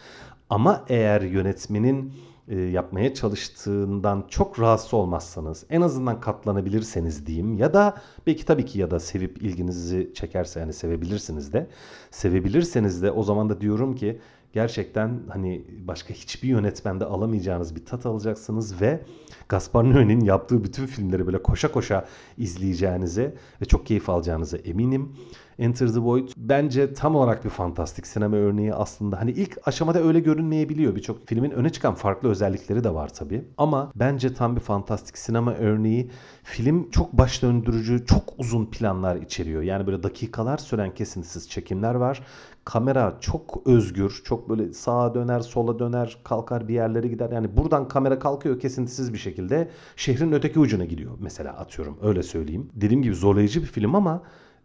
Ama 0.50 0.84
eğer 0.88 1.20
yönetmenin 1.20 2.12
yapmaya 2.56 3.14
çalıştığından 3.14 4.26
çok 4.28 4.60
rahatsız 4.60 4.94
olmazsanız 4.94 5.64
en 5.70 5.80
azından 5.80 6.20
katlanabilirseniz 6.20 7.26
diyeyim 7.26 7.58
ya 7.58 7.74
da 7.74 7.94
belki 8.26 8.46
tabii 8.46 8.66
ki 8.66 8.78
ya 8.78 8.90
da 8.90 9.00
sevip 9.00 9.42
ilginizi 9.42 10.12
çekerse 10.14 10.60
yani 10.60 10.72
sevebilirsiniz 10.72 11.52
de 11.52 11.66
sevebilirseniz 12.10 13.02
de 13.02 13.10
o 13.10 13.22
zaman 13.22 13.48
da 13.48 13.60
diyorum 13.60 13.94
ki 13.94 14.20
gerçekten 14.52 15.20
hani 15.28 15.64
başka 15.84 16.14
hiçbir 16.14 16.48
yönetmende 16.48 17.04
alamayacağınız 17.04 17.76
bir 17.76 17.84
tat 17.84 18.06
alacaksınız 18.06 18.80
ve 18.80 19.00
Gaspar 19.48 19.84
Noé'nin 19.84 20.20
yaptığı 20.20 20.64
bütün 20.64 20.86
filmleri 20.86 21.26
böyle 21.26 21.42
koşa 21.42 21.72
koşa 21.72 22.04
izleyeceğinize 22.38 23.34
ve 23.62 23.64
çok 23.64 23.86
keyif 23.86 24.08
alacağınıza 24.08 24.56
eminim. 24.56 25.12
Enter 25.58 25.88
the 25.88 26.00
Void 26.00 26.28
bence 26.36 26.94
tam 26.94 27.16
olarak 27.16 27.44
bir 27.44 27.50
fantastik 27.50 28.06
sinema 28.06 28.36
örneği 28.36 28.74
aslında. 28.74 29.20
Hani 29.20 29.30
ilk 29.30 29.58
aşamada 29.68 30.02
öyle 30.02 30.20
görünmeyebiliyor. 30.20 30.96
Birçok 30.96 31.28
filmin 31.28 31.50
öne 31.50 31.70
çıkan 31.70 31.94
farklı 31.94 32.28
özellikleri 32.28 32.84
de 32.84 32.94
var 32.94 33.14
tabii. 33.14 33.44
Ama 33.58 33.92
bence 33.94 34.34
tam 34.34 34.56
bir 34.56 34.60
fantastik 34.60 35.18
sinema 35.18 35.54
örneği. 35.54 36.10
Film 36.42 36.90
çok 36.90 37.12
baş 37.12 37.42
döndürücü, 37.42 38.06
çok 38.06 38.22
uzun 38.38 38.66
planlar 38.66 39.16
içeriyor. 39.16 39.62
Yani 39.62 39.86
böyle 39.86 40.02
dakikalar 40.02 40.58
süren 40.58 40.94
kesintisiz 40.94 41.48
çekimler 41.48 41.94
var. 42.00 42.22
Kamera 42.64 43.16
çok 43.20 43.62
özgür, 43.66 44.20
çok 44.24 44.48
böyle 44.48 44.72
sağa 44.72 45.14
döner, 45.14 45.40
sola 45.40 45.78
döner, 45.78 46.18
kalkar 46.24 46.68
bir 46.68 46.74
yerlere 46.74 47.08
gider. 47.08 47.30
Yani 47.30 47.56
buradan 47.56 47.88
kamera 47.88 48.18
kalkıyor 48.18 48.60
kesintisiz 48.60 49.12
bir 49.12 49.18
şekilde 49.18 49.70
şehrin 49.96 50.32
öteki 50.32 50.58
ucuna 50.58 50.84
gidiyor 50.84 51.12
mesela 51.20 51.52
atıyorum 51.52 51.98
öyle 52.02 52.22
söyleyeyim. 52.22 52.70
Dediğim 52.74 53.02
gibi 53.02 53.14
zorlayıcı 53.14 53.62
bir 53.62 53.66
film 53.66 53.94
ama 53.94 54.22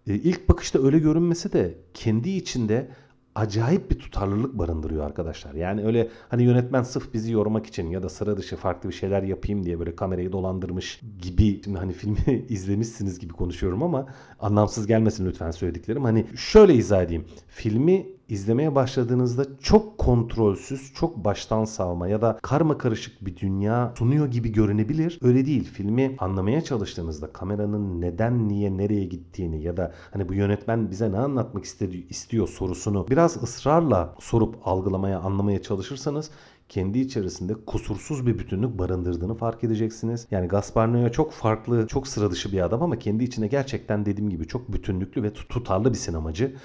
e, 0.07 0.13
ilk 0.13 0.49
bakışta 0.49 0.83
öyle 0.83 0.99
görünmesi 0.99 1.53
de 1.53 1.77
kendi 1.93 2.29
içinde 2.29 2.89
acayip 3.35 3.91
bir 3.91 3.99
tutarlılık 3.99 4.57
barındırıyor 4.57 5.05
arkadaşlar. 5.05 5.53
Yani 5.53 5.85
öyle 5.85 6.09
hani 6.29 6.43
yönetmen 6.43 6.83
sırf 6.83 7.13
bizi 7.13 7.31
yormak 7.31 7.65
için 7.65 7.89
ya 7.89 8.03
da 8.03 8.09
sıra 8.09 8.37
dışı 8.37 8.55
farklı 8.55 8.89
bir 8.89 8.93
şeyler 8.93 9.23
yapayım 9.23 9.63
diye 9.63 9.79
böyle 9.79 9.95
kamerayı 9.95 10.31
dolandırmış 10.31 11.01
gibi 11.21 11.61
şimdi 11.63 11.77
hani 11.77 11.93
filmi 11.93 12.45
izlemişsiniz 12.49 13.19
gibi 13.19 13.33
konuşuyorum 13.33 13.83
ama 13.83 14.07
anlamsız 14.39 14.87
gelmesin 14.87 15.25
lütfen 15.25 15.51
söylediklerim. 15.51 16.03
Hani 16.03 16.25
şöyle 16.35 16.73
izah 16.73 17.01
edeyim. 17.03 17.25
Filmi 17.47 18.07
izlemeye 18.29 18.75
başladığınızda 18.75 19.45
çok 19.61 19.97
kontrolsüz, 19.97 20.93
çok 20.93 21.25
baştan 21.25 21.65
savma 21.65 22.07
ya 22.07 22.21
da 22.21 22.39
karma 22.41 22.77
karışık 22.77 23.25
bir 23.25 23.37
dünya 23.37 23.93
sunuyor 23.97 24.27
gibi 24.27 24.51
görünebilir. 24.51 25.19
Öyle 25.21 25.45
değil. 25.45 25.63
Filmi 25.63 26.15
anlamaya 26.19 26.61
çalıştığınızda 26.61 27.33
kameranın 27.33 28.01
neden, 28.01 28.49
niye, 28.49 28.77
nereye 28.77 29.05
gittiğini 29.05 29.63
ya 29.63 29.77
da 29.77 29.93
hani 30.11 30.29
bu 30.29 30.33
yönetmen 30.33 30.91
bize 30.91 31.11
ne 31.11 31.17
anlatmak 31.17 31.65
istiyor 32.09 32.47
sorusunu 32.47 33.07
biraz 33.09 33.43
ısrarla 33.43 34.15
sorup 34.19 34.67
algılamaya, 34.67 35.19
anlamaya 35.19 35.61
çalışırsanız 35.61 36.29
kendi 36.69 36.99
içerisinde 36.99 37.53
kusursuz 37.65 38.27
bir 38.27 38.39
bütünlük 38.39 38.79
barındırdığını 38.79 39.35
fark 39.35 39.63
edeceksiniz. 39.63 40.27
Yani 40.31 40.47
Gaspar 40.47 40.87
Noé 40.87 41.11
çok 41.11 41.31
farklı, 41.31 41.87
çok 41.87 42.07
sıra 42.07 42.31
dışı 42.31 42.51
bir 42.51 42.65
adam 42.65 42.83
ama 42.83 42.99
kendi 42.99 43.23
içine 43.23 43.47
gerçekten 43.47 44.05
dediğim 44.05 44.29
gibi 44.29 44.47
çok 44.47 44.73
bütünlüklü 44.73 45.23
ve 45.23 45.33
tutarlı 45.33 45.89
bir 45.89 45.97
sinemacı. 45.97 46.55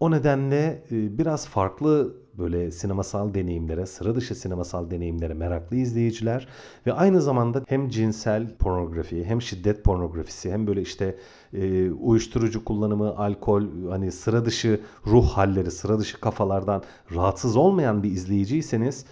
O 0.00 0.10
nedenle 0.10 0.82
e, 0.90 1.18
biraz 1.18 1.48
farklı 1.48 2.14
böyle 2.38 2.70
sinemasal 2.70 3.34
deneyimlere, 3.34 3.86
sıra 3.86 4.14
dışı 4.14 4.34
sinemasal 4.34 4.90
deneyimlere 4.90 5.34
meraklı 5.34 5.76
izleyiciler 5.76 6.48
ve 6.86 6.92
aynı 6.92 7.22
zamanda 7.22 7.62
hem 7.66 7.88
cinsel 7.88 8.56
pornografi, 8.56 9.24
hem 9.24 9.42
şiddet 9.42 9.84
pornografisi, 9.84 10.52
hem 10.52 10.66
böyle 10.66 10.82
işte 10.82 11.18
e, 11.52 11.90
uyuşturucu 11.90 12.64
kullanımı, 12.64 13.18
alkol, 13.18 13.62
hani 13.90 14.12
sıra 14.12 14.44
dışı 14.44 14.80
ruh 15.06 15.28
halleri, 15.28 15.70
sıra 15.70 15.98
dışı 15.98 16.20
kafalardan 16.20 16.82
rahatsız 17.14 17.56
olmayan 17.56 18.02
bir 18.02 18.10
izleyiciyseniz 18.10 19.04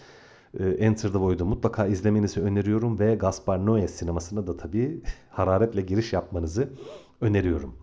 e, 0.58 0.68
Enter 0.68 1.12
the 1.12 1.18
Void'u 1.18 1.44
mutlaka 1.44 1.86
izlemenizi 1.86 2.40
öneriyorum 2.40 2.98
ve 2.98 3.14
Gaspar 3.14 3.58
Noé 3.58 3.88
sinemasına 3.88 4.46
da 4.46 4.56
tabii 4.56 5.02
hararetle 5.30 5.80
giriş 5.80 6.12
yapmanızı 6.12 6.68
öneriyorum. 7.20 7.81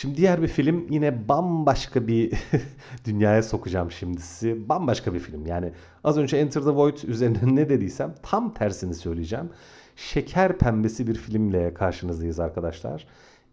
Şimdi 0.00 0.16
diğer 0.16 0.42
bir 0.42 0.48
film 0.48 0.86
yine 0.90 1.28
bambaşka 1.28 2.06
bir 2.06 2.32
dünyaya 3.04 3.42
sokacağım 3.42 3.90
şimdi 3.90 4.20
sizi. 4.20 4.68
Bambaşka 4.68 5.14
bir 5.14 5.18
film. 5.18 5.46
Yani 5.46 5.72
az 6.04 6.18
önce 6.18 6.36
Enter 6.36 6.60
the 6.60 6.70
Void 6.70 6.98
üzerine 7.06 7.38
ne 7.56 7.68
dediysem 7.68 8.14
tam 8.22 8.54
tersini 8.54 8.94
söyleyeceğim. 8.94 9.50
Şeker 9.96 10.58
pembesi 10.58 11.06
bir 11.06 11.14
filmle 11.14 11.74
karşınızdayız 11.74 12.40
arkadaşlar. 12.40 13.06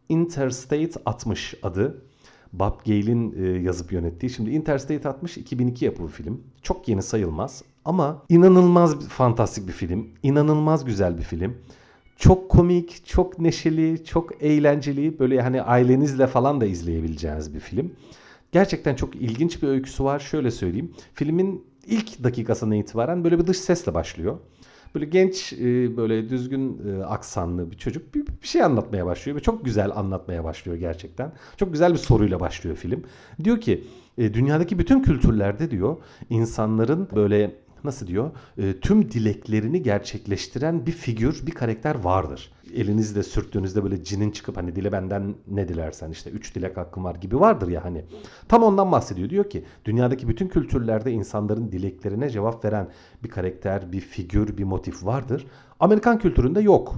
Interstate 0.09 0.91
60 1.05 1.55
adı. 1.63 2.01
Bob 2.53 2.85
Gale'in 2.85 3.43
e, 3.43 3.61
yazıp 3.61 3.91
yönettiği. 3.91 4.29
Şimdi 4.29 4.49
Interstate 4.49 5.09
60 5.09 5.37
2002 5.37 5.85
yapımı 5.85 6.09
film. 6.09 6.43
Çok 6.61 6.87
yeni 6.87 7.03
sayılmaz 7.03 7.63
ama 7.85 8.23
inanılmaz 8.29 8.99
fantastik 8.99 9.67
bir 9.67 9.73
film. 9.73 10.09
İnanılmaz 10.23 10.85
güzel 10.85 11.17
bir 11.17 11.23
film 11.23 11.57
çok 12.17 12.49
komik, 12.49 13.05
çok 13.05 13.39
neşeli, 13.39 14.05
çok 14.05 14.43
eğlenceli. 14.43 15.19
Böyle 15.19 15.41
hani 15.41 15.61
ailenizle 15.61 16.27
falan 16.27 16.61
da 16.61 16.65
izleyebileceğiniz 16.65 17.53
bir 17.53 17.59
film. 17.59 17.91
Gerçekten 18.51 18.95
çok 18.95 19.15
ilginç 19.15 19.63
bir 19.63 19.67
öyküsü 19.67 20.03
var. 20.03 20.19
Şöyle 20.19 20.51
söyleyeyim. 20.51 20.91
Filmin 21.13 21.65
ilk 21.87 22.23
dakikasına 22.23 22.75
itibaren 22.75 23.23
böyle 23.23 23.39
bir 23.39 23.47
dış 23.47 23.57
sesle 23.57 23.93
başlıyor. 23.93 24.37
Böyle 24.95 25.05
genç, 25.05 25.53
e, 25.53 25.97
böyle 25.97 26.29
düzgün 26.29 26.81
e, 26.87 27.03
aksanlı 27.03 27.71
bir 27.71 27.77
çocuk 27.77 28.15
bir, 28.15 28.27
bir 28.27 28.47
şey 28.47 28.63
anlatmaya 28.63 29.05
başlıyor 29.05 29.37
ve 29.37 29.41
çok 29.41 29.65
güzel 29.65 29.91
anlatmaya 29.95 30.43
başlıyor 30.43 30.77
gerçekten. 30.77 31.33
Çok 31.57 31.71
güzel 31.71 31.93
bir 31.93 31.97
soruyla 31.97 32.39
başlıyor 32.39 32.75
film. 32.75 33.03
Diyor 33.43 33.61
ki 33.61 33.83
e, 34.17 34.33
dünyadaki 34.33 34.79
bütün 34.79 35.01
kültürlerde 35.01 35.71
diyor 35.71 35.97
insanların 36.29 37.07
böyle 37.15 37.55
nasıl 37.83 38.07
diyor? 38.07 38.31
E, 38.57 38.79
tüm 38.79 39.11
dileklerini 39.11 39.81
gerçekleştiren 39.83 40.85
bir 40.85 40.91
figür, 40.91 41.47
bir 41.47 41.51
karakter 41.51 41.95
vardır. 41.95 42.51
Elinizle 42.75 43.23
sürttüğünüzde 43.23 43.83
böyle 43.83 44.03
cinin 44.03 44.31
çıkıp 44.31 44.57
hani 44.57 44.75
dile 44.75 44.91
benden 44.91 45.35
ne 45.47 45.67
dilersen 45.67 46.11
işte 46.11 46.29
üç 46.29 46.55
dilek 46.55 46.77
hakkım 46.77 47.03
var 47.03 47.15
gibi 47.15 47.39
vardır 47.39 47.67
ya 47.67 47.85
hani. 47.85 48.05
Tam 48.47 48.63
ondan 48.63 48.91
bahsediyor. 48.91 49.29
Diyor 49.29 49.49
ki 49.49 49.65
dünyadaki 49.85 50.27
bütün 50.27 50.47
kültürlerde 50.47 51.11
insanların 51.11 51.71
dileklerine 51.71 52.29
cevap 52.29 52.65
veren 52.65 52.87
bir 53.23 53.29
karakter, 53.29 53.91
bir 53.91 54.01
figür, 54.01 54.57
bir 54.57 54.63
motif 54.63 55.05
vardır. 55.05 55.47
Amerikan 55.79 56.19
kültüründe 56.19 56.61
yok. 56.61 56.95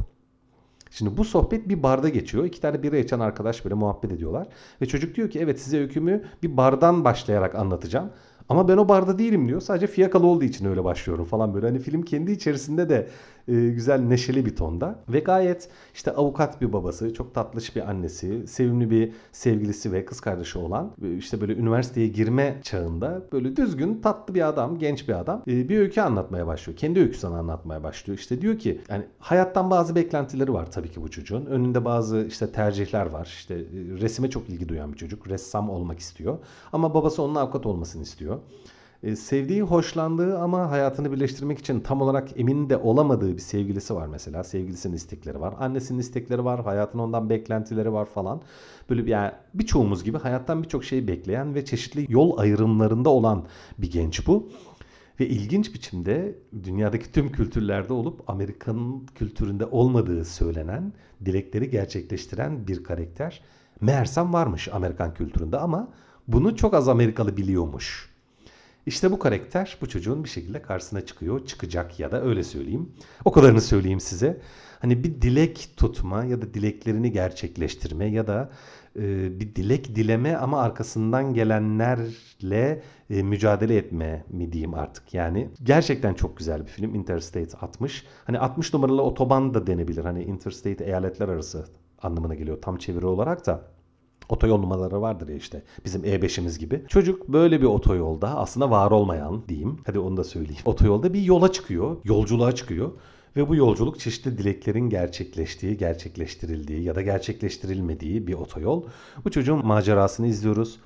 Şimdi 0.91 1.17
bu 1.17 1.25
sohbet 1.25 1.69
bir 1.69 1.83
barda 1.83 2.09
geçiyor. 2.09 2.45
İki 2.45 2.61
tane 2.61 2.83
bira 2.83 2.97
içen 2.97 3.19
arkadaş 3.19 3.65
böyle 3.65 3.75
muhabbet 3.75 4.11
ediyorlar. 4.11 4.47
Ve 4.81 4.85
çocuk 4.85 5.15
diyor 5.15 5.29
ki 5.29 5.39
evet 5.39 5.59
size 5.59 5.79
öykümü 5.79 6.23
bir 6.43 6.57
bardan 6.57 7.05
başlayarak 7.05 7.55
anlatacağım. 7.55 8.09
Ama 8.49 8.67
ben 8.67 8.77
o 8.77 8.89
barda 8.89 9.19
değilim 9.19 9.47
diyor. 9.47 9.61
Sadece 9.61 9.87
fiyakalı 9.87 10.27
olduğu 10.27 10.43
için 10.43 10.65
öyle 10.65 10.83
başlıyorum 10.83 11.25
falan 11.25 11.53
böyle. 11.53 11.65
Hani 11.67 11.79
film 11.79 12.01
kendi 12.01 12.31
içerisinde 12.31 12.89
de 12.89 13.07
e, 13.47 13.53
güzel 13.53 13.99
neşeli 13.99 14.45
bir 14.45 14.55
tonda. 14.55 14.99
Ve 15.09 15.19
gayet 15.19 15.69
işte 15.93 16.11
avukat 16.11 16.61
bir 16.61 16.73
babası, 16.73 17.13
çok 17.13 17.35
tatlış 17.35 17.75
bir 17.75 17.89
annesi, 17.89 18.47
sevimli 18.47 18.89
bir 18.89 19.11
sevgilisi 19.31 19.91
ve 19.91 20.05
kız 20.05 20.21
kardeşi 20.21 20.59
olan 20.59 20.91
e, 21.03 21.17
işte 21.17 21.41
böyle 21.41 21.53
üniversiteye 21.53 22.07
girme 22.07 22.59
çağında 22.63 23.21
böyle 23.31 23.55
düzgün 23.55 24.01
tatlı 24.01 24.35
bir 24.35 24.47
adam, 24.47 24.79
genç 24.79 25.07
bir 25.07 25.19
adam 25.19 25.43
e, 25.47 25.69
bir 25.69 25.79
öykü 25.79 26.01
anlatmaya 26.01 26.47
başlıyor. 26.47 26.77
Kendi 26.77 26.99
öyküsünü 26.99 27.35
anlatmaya 27.35 27.83
başlıyor. 27.83 28.19
İşte 28.19 28.41
diyor 28.41 28.59
ki 28.59 28.81
yani 28.89 29.03
hayattan 29.19 29.71
bazı 29.71 29.95
beklentileri 29.95 30.53
var 30.53 30.71
tabii 30.71 30.91
ki 30.91 31.01
bu 31.01 31.11
çocuğun. 31.11 31.45
Önünde 31.45 31.85
bazı 31.85 32.25
işte 32.27 32.51
tercihler 32.51 33.05
var. 33.05 33.25
İşte 33.25 33.53
e, 33.55 33.61
resime 34.01 34.29
çok 34.29 34.49
ilgi 34.49 34.69
duyan 34.69 34.91
bir 34.91 34.97
çocuk. 34.97 35.27
Ressam 35.29 35.69
olmak 35.69 35.99
istiyor. 35.99 36.37
Ama 36.73 36.93
babası 36.93 37.21
onun 37.23 37.35
avukat 37.35 37.65
olmasını 37.65 38.03
istiyor. 38.03 38.38
E, 39.03 39.15
sevdiği, 39.15 39.61
hoşlandığı 39.61 40.39
ama 40.39 40.71
hayatını 40.71 41.11
birleştirmek 41.11 41.59
için 41.59 41.79
tam 41.79 42.01
olarak 42.01 42.39
emin 42.39 42.69
de 42.69 42.77
olamadığı 42.77 43.33
bir 43.33 43.41
sevgilisi 43.41 43.95
var 43.95 44.07
mesela. 44.07 44.43
Sevgilisinin 44.43 44.95
istekleri 44.95 45.39
var. 45.39 45.53
Annesinin 45.59 45.99
istekleri 45.99 46.45
var. 46.45 46.63
Hayatın 46.63 46.99
ondan 46.99 47.29
beklentileri 47.29 47.93
var 47.93 48.05
falan. 48.05 48.41
Böyle 48.89 49.05
bir 49.05 49.11
yani 49.11 49.31
birçoğumuz 49.53 50.03
gibi 50.03 50.17
hayattan 50.17 50.63
birçok 50.63 50.83
şeyi 50.83 51.07
bekleyen 51.07 51.55
ve 51.55 51.65
çeşitli 51.65 52.05
yol 52.09 52.37
ayrımlarında 52.37 53.09
olan 53.09 53.45
bir 53.77 53.91
genç 53.91 54.27
bu. 54.27 54.49
Ve 55.19 55.27
ilginç 55.27 55.73
biçimde 55.73 56.39
dünyadaki 56.63 57.11
tüm 57.11 57.31
kültürlerde 57.31 57.93
olup 57.93 58.29
Amerika'nın 58.29 59.05
kültüründe 59.15 59.65
olmadığı 59.65 60.25
söylenen, 60.25 60.93
dilekleri 61.25 61.69
gerçekleştiren 61.69 62.67
bir 62.67 62.83
karakter. 62.83 63.41
Meğersem 63.81 64.33
varmış 64.33 64.67
Amerikan 64.67 65.13
kültüründe 65.13 65.57
ama 65.57 65.87
bunu 66.27 66.55
çok 66.55 66.73
az 66.73 66.87
Amerikalı 66.87 67.37
biliyormuş. 67.37 68.08
İşte 68.85 69.11
bu 69.11 69.19
karakter 69.19 69.77
bu 69.81 69.89
çocuğun 69.89 70.23
bir 70.23 70.29
şekilde 70.29 70.61
karşısına 70.61 71.05
çıkıyor. 71.05 71.45
Çıkacak 71.45 71.99
ya 71.99 72.11
da 72.11 72.23
öyle 72.23 72.43
söyleyeyim. 72.43 72.91
O 73.25 73.31
kadarını 73.31 73.61
söyleyeyim 73.61 73.99
size. 73.99 74.41
Hani 74.79 75.03
bir 75.03 75.21
dilek 75.21 75.69
tutma 75.77 76.23
ya 76.23 76.41
da 76.41 76.53
dileklerini 76.53 77.11
gerçekleştirme 77.11 78.05
ya 78.05 78.27
da 78.27 78.49
e, 78.95 79.39
bir 79.39 79.55
dilek 79.55 79.95
dileme 79.95 80.35
ama 80.35 80.61
arkasından 80.61 81.33
gelenlerle 81.33 82.81
e, 83.09 83.23
mücadele 83.23 83.77
etme 83.77 84.25
mi 84.29 84.51
diyeyim 84.51 84.73
artık. 84.73 85.13
Yani 85.13 85.49
gerçekten 85.63 86.13
çok 86.13 86.37
güzel 86.37 86.61
bir 86.61 86.71
film 86.71 86.95
Interstate 86.95 87.57
60. 87.57 88.05
Hani 88.25 88.39
60 88.39 88.73
numaralı 88.73 89.01
otoban 89.01 89.53
da 89.53 89.67
denebilir. 89.67 90.03
Hani 90.03 90.23
Interstate 90.23 90.85
eyaletler 90.85 91.27
arası 91.27 91.65
anlamına 92.01 92.35
geliyor 92.35 92.61
tam 92.61 92.77
çeviri 92.77 93.05
olarak 93.05 93.45
da. 93.45 93.78
Otoyol 94.29 94.57
numaraları 94.57 95.01
vardır 95.01 95.29
ya 95.29 95.35
işte 95.35 95.63
bizim 95.85 96.03
E5'imiz 96.03 96.59
gibi. 96.59 96.83
Çocuk 96.87 97.27
böyle 97.27 97.61
bir 97.61 97.65
otoyolda 97.65 98.37
aslında 98.37 98.71
var 98.71 98.91
olmayan 98.91 99.43
diyeyim. 99.47 99.77
Hadi 99.85 99.99
onu 99.99 100.17
da 100.17 100.23
söyleyeyim. 100.23 100.61
Otoyolda 100.65 101.13
bir 101.13 101.21
yola 101.21 101.51
çıkıyor, 101.51 101.97
yolculuğa 102.03 102.51
çıkıyor. 102.51 102.91
Ve 103.35 103.49
bu 103.49 103.55
yolculuk 103.55 103.99
çeşitli 103.99 104.37
dileklerin 104.37 104.89
gerçekleştiği, 104.89 105.77
gerçekleştirildiği 105.77 106.83
ya 106.83 106.95
da 106.95 107.01
gerçekleştirilmediği 107.01 108.27
bir 108.27 108.33
otoyol. 108.33 108.83
Bu 109.25 109.31
çocuğun 109.31 109.65
macerasını 109.65 110.27
izliyoruz. 110.27 110.79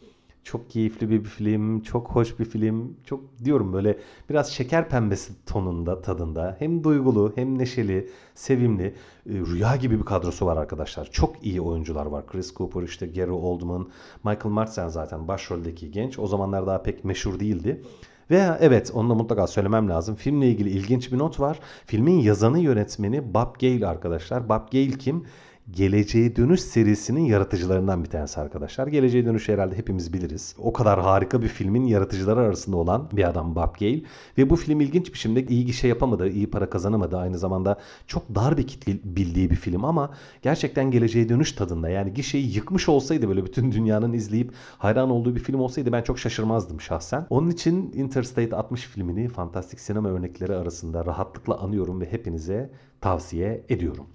Çok 0.44 0.70
keyifli 0.70 1.10
bir 1.10 1.24
film, 1.24 1.82
çok 1.82 2.08
hoş 2.08 2.40
bir 2.40 2.46
film. 2.46 2.98
Çok 3.06 3.20
diyorum 3.44 3.74
böyle 3.74 3.98
biraz 4.30 4.52
şeker 4.52 4.90
pembesi 4.90 5.46
tonunda, 5.46 6.02
tadında. 6.02 6.56
Hem 6.60 6.84
duygulu, 6.84 7.34
hem 7.36 7.58
neşeli, 7.58 8.10
sevimli. 8.36 8.86
E, 8.86 8.94
rüya 9.26 9.76
gibi 9.76 10.00
bir 10.00 10.06
kadrosu 10.06 10.46
var 10.46 10.58
arkadaşlar. 10.58 11.06
Çok 11.12 11.46
iyi 11.46 11.62
oyuncular 11.62 12.06
var. 12.06 12.28
Chris 12.28 12.56
Cooper, 12.56 12.82
işte 12.82 13.08
Gary 13.08 13.32
Oldman, 13.32 13.88
Michael 14.24 14.54
Madsen 14.54 14.88
zaten 14.88 15.28
başroldeki 15.28 15.92
genç. 15.92 16.20
O 16.20 16.28
zamanlar 16.28 16.68
daha 16.68 16.84
pek 16.84 17.04
meşhur 17.04 17.40
değildi. 17.40 17.84
Ve 18.32 18.58
evet 18.60 18.92
onu 18.94 19.10
da 19.10 19.14
mutlaka 19.16 19.48
söylemem 19.48 19.90
lazım. 19.90 20.16
Filmle 20.16 20.48
ilgili 20.48 20.70
ilginç 20.70 21.12
bir 21.12 21.18
not 21.18 21.40
var. 21.40 21.60
Filmin 21.86 22.20
yazanı 22.20 22.60
yönetmeni 22.60 23.34
Bob 23.34 23.60
Gale 23.62 23.88
arkadaşlar. 23.88 24.50
Bob 24.50 24.72
Gale 24.72 24.98
kim? 24.98 25.26
Geleceğe 25.72 26.36
Dönüş 26.36 26.62
serisinin 26.62 27.22
yaratıcılarından 27.22 28.04
bir 28.04 28.10
tanesi 28.10 28.40
arkadaşlar. 28.40 28.88
Geleceğe 28.88 29.26
Dönüş 29.26 29.50
herhalde 29.50 29.78
hepimiz 29.78 30.14
biliriz. 30.14 30.56
O 30.58 30.74
kadar 30.74 31.02
harika 31.02 31.42
bir 31.42 31.48
filmin 31.48 31.86
yaratıcıları 31.86 32.40
arasında 32.40 32.78
olan 32.78 33.10
bir 33.12 33.30
adam 33.30 33.56
Bob 33.56 33.76
Gale. 33.80 34.02
Ve 34.38 34.50
bu 34.50 34.56
film 34.56 34.82
ilginç 34.82 35.14
bir 35.14 35.18
şekilde 35.18 35.46
iyi 35.46 35.66
gişe 35.66 35.88
yapamadı, 35.88 36.30
iyi 36.30 36.50
para 36.50 36.70
kazanamadı. 36.70 37.18
Aynı 37.18 37.38
zamanda 37.38 37.80
çok 38.08 38.36
dar 38.36 38.58
bir 38.58 38.68
kitle 38.68 38.94
bildiği 39.04 39.50
bir 39.52 39.56
film 39.56 39.86
ama 39.86 40.10
gerçekten 40.42 40.92
Geleceğe 40.92 41.30
Dönüş 41.30 41.52
tadında. 41.52 41.90
Yani 41.90 42.14
gişeyi 42.14 42.56
yıkmış 42.56 42.90
olsaydı 42.90 43.30
böyle 43.30 43.46
bütün 43.46 43.72
dünyanın 43.72 44.14
izleyip 44.14 44.52
hayran 44.78 45.10
olduğu 45.10 45.36
bir 45.36 45.42
film 45.42 45.60
olsaydı 45.60 45.92
ben 45.92 46.02
çok 46.02 46.20
şaşırmazdım 46.20 46.82
şahsen. 46.82 47.28
Onun 47.30 47.50
için 47.50 47.92
Interstate 47.94 48.56
60 48.56 48.82
filmini 48.82 49.28
fantastik 49.28 49.80
sinema 49.80 50.10
örnekleri 50.10 50.56
arasında 50.56 51.06
rahatlıkla 51.06 51.58
anıyorum 51.58 52.02
ve 52.02 52.12
hepinize 52.12 52.72
tavsiye 53.02 53.66
ediyorum. 53.70 54.06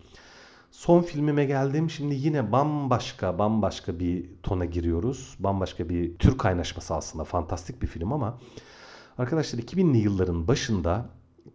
Son 0.78 1.02
filmime 1.02 1.44
geldim. 1.44 1.90
Şimdi 1.90 2.14
yine 2.14 2.52
bambaşka 2.52 3.38
bambaşka 3.38 3.98
bir 3.98 4.24
tona 4.42 4.64
giriyoruz. 4.64 5.36
Bambaşka 5.38 5.88
bir 5.88 6.18
tür 6.18 6.38
kaynaşması 6.38 6.94
aslında. 6.94 7.24
Fantastik 7.24 7.82
bir 7.82 7.86
film 7.86 8.12
ama 8.12 8.38
arkadaşlar 9.18 9.58
2000'li 9.58 9.98
yılların 9.98 10.48
başında 10.48 11.06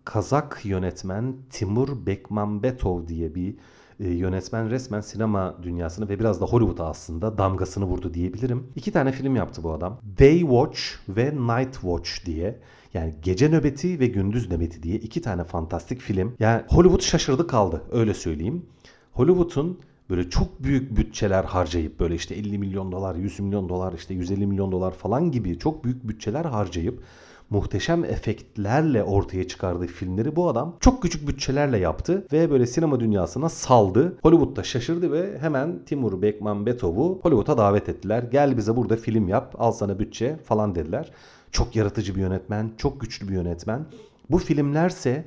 Kazak 0.06 0.62
yönetmen 0.64 1.36
Timur 1.50 2.06
Bekmambetov 2.06 3.08
diye 3.08 3.36
bir 3.36 3.56
e, 4.00 4.10
yönetmen 4.10 4.70
resmen 4.70 5.02
sinema 5.02 5.56
dünyasını 5.64 6.10
ve 6.10 6.20
biraz 6.20 6.42
da 6.42 6.46
Hollywood'a 6.46 6.90
aslında 6.90 7.38
damgasını 7.38 7.86
vurdu 7.86 8.14
diyebilirim. 8.14 8.68
İki 8.76 8.92
tane 8.92 9.12
film 9.12 9.36
yaptı 9.36 9.64
bu 9.64 9.74
adam. 9.74 10.00
Day 10.20 10.40
Watch 10.40 10.80
ve 11.10 11.36
Night 11.36 11.74
Watch 11.74 12.26
diye. 12.26 12.60
Yani 12.94 13.16
gece 13.22 13.50
nöbeti 13.50 14.00
ve 14.00 14.08
gündüz 14.08 14.52
nöbeti 14.52 14.84
diye 14.84 14.96
iki 14.96 15.22
tane 15.22 15.44
fantastik 15.44 16.02
film. 16.02 16.36
Yani 16.40 16.64
Hollywood 16.70 17.02
şaşırdı 17.02 17.48
kaldı 17.48 17.84
öyle 17.92 18.14
söyleyeyim. 18.14 18.66
Hollywood'un 19.14 19.80
böyle 20.10 20.30
çok 20.30 20.64
büyük 20.64 20.98
bütçeler 20.98 21.44
harcayıp 21.44 22.00
böyle 22.00 22.16
işte 22.16 22.36
50 22.36 22.58
milyon 22.58 22.92
dolar, 22.92 23.16
100 23.16 23.40
milyon 23.40 23.70
dolar, 23.70 23.94
işte 23.94 24.14
150 24.14 24.48
milyon 24.48 24.72
dolar 24.72 24.92
falan 24.92 25.32
gibi 25.32 25.60
çok 25.60 25.84
büyük 25.84 26.08
bütçeler 26.08 26.46
harcayıp 26.46 27.04
muhteşem 27.50 28.06
efektlerle 28.06 29.04
ortaya 29.04 29.48
çıkardığı 29.48 29.88
filmleri 29.88 30.36
bu 30.36 30.50
adam 30.50 30.76
çok 30.80 31.02
küçük 31.02 31.28
bütçelerle 31.28 31.78
yaptı 31.78 32.28
ve 32.34 32.52
böyle 32.52 32.68
sinema 32.68 33.00
dünyasına 33.00 33.50
saldı. 33.50 34.18
Hollywood'da 34.22 34.64
şaşırdı 34.64 35.12
ve 35.12 35.40
hemen 35.40 35.80
Timur 35.86 36.22
Bekmambetov'u 36.22 37.20
Hollywood'a 37.24 37.58
davet 37.58 37.90
ettiler. 37.90 38.24
Gel 38.32 38.58
bize 38.58 38.76
burada 38.76 38.96
film 38.96 39.28
yap, 39.28 39.56
al 39.58 39.72
sana 39.72 40.00
bütçe 40.00 40.38
falan 40.38 40.76
dediler. 40.76 41.12
Çok 41.52 41.76
yaratıcı 41.76 42.16
bir 42.16 42.22
yönetmen, 42.22 42.72
çok 42.78 43.02
güçlü 43.02 43.28
bir 43.28 43.34
yönetmen. 43.34 43.86
Bu 44.30 44.38
filmlerse 44.38 45.26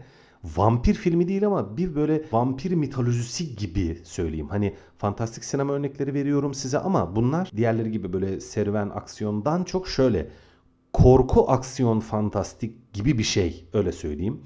vampir 0.57 0.95
filmi 0.95 1.29
değil 1.29 1.47
ama 1.47 1.77
bir 1.77 1.95
böyle 1.95 2.23
vampir 2.33 2.73
mitolojisi 2.73 3.57
gibi 3.57 3.99
söyleyeyim. 4.05 4.49
Hani 4.49 4.75
fantastik 4.99 5.45
sinema 5.45 5.73
örnekleri 5.73 6.15
veriyorum 6.15 6.55
size 6.55 6.79
ama 6.79 7.17
bunlar 7.17 7.51
diğerleri 7.57 7.91
gibi 7.91 8.13
böyle 8.13 8.41
serüven 8.41 8.91
aksiyondan 8.91 9.65
çok 9.65 9.89
şöyle 9.89 10.31
korku 10.93 11.51
aksiyon 11.51 12.01
fantastik 12.01 12.93
gibi 12.93 13.19
bir 13.19 13.23
şey 13.23 13.65
öyle 13.73 13.93
söyleyeyim. 13.93 14.41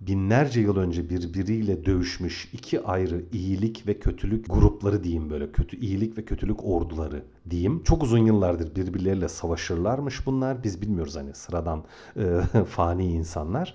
Binlerce 0.00 0.60
yıl 0.60 0.76
önce 0.76 1.10
birbiriyle 1.10 1.84
dövüşmüş 1.84 2.48
iki 2.52 2.82
ayrı 2.82 3.24
iyilik 3.32 3.86
ve 3.86 3.98
kötülük 3.98 4.46
grupları 4.48 5.04
diyeyim 5.04 5.30
böyle 5.30 5.52
kötü 5.52 5.76
iyilik 5.76 6.18
ve 6.18 6.24
kötülük 6.24 6.64
orduları 6.64 7.24
diyeyim. 7.50 7.82
Çok 7.84 8.02
uzun 8.02 8.18
yıllardır 8.18 8.76
birbirleriyle 8.76 9.28
savaşırlarmış 9.28 10.26
bunlar. 10.26 10.64
Biz 10.64 10.82
bilmiyoruz 10.82 11.16
hani 11.16 11.34
sıradan 11.34 11.84
e, 12.16 12.40
fani 12.68 13.06
insanlar. 13.06 13.74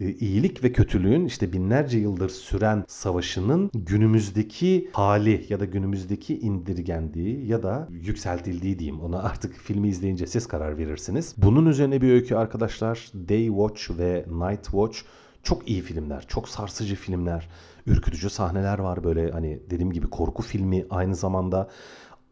E, 0.00 0.10
iyilik 0.10 0.64
ve 0.64 0.72
kötülüğün 0.72 1.24
işte 1.24 1.52
binlerce 1.52 1.98
yıldır 1.98 2.28
süren 2.28 2.84
savaşının 2.88 3.70
günümüzdeki 3.74 4.90
hali 4.92 5.46
ya 5.48 5.60
da 5.60 5.64
günümüzdeki 5.64 6.38
indirgendiği 6.38 7.46
ya 7.46 7.62
da 7.62 7.88
yükseltildiği 7.90 8.78
diyeyim. 8.78 9.00
Ona 9.00 9.22
artık 9.22 9.54
filmi 9.54 9.88
izleyince 9.88 10.26
siz 10.26 10.46
karar 10.46 10.78
verirsiniz. 10.78 11.34
Bunun 11.36 11.66
üzerine 11.66 12.00
bir 12.00 12.12
öykü 12.12 12.34
arkadaşlar. 12.34 13.10
Day 13.28 13.46
Watch 13.46 13.98
ve 13.98 14.24
Night 14.30 14.64
Watch 14.64 14.98
çok 15.42 15.68
iyi 15.68 15.82
filmler, 15.82 16.24
çok 16.28 16.48
sarsıcı 16.48 16.94
filmler, 16.94 17.48
ürkütücü 17.86 18.30
sahneler 18.30 18.78
var 18.78 19.04
böyle 19.04 19.30
hani 19.30 19.60
dediğim 19.70 19.92
gibi 19.92 20.10
korku 20.10 20.42
filmi 20.42 20.86
aynı 20.90 21.14
zamanda 21.14 21.68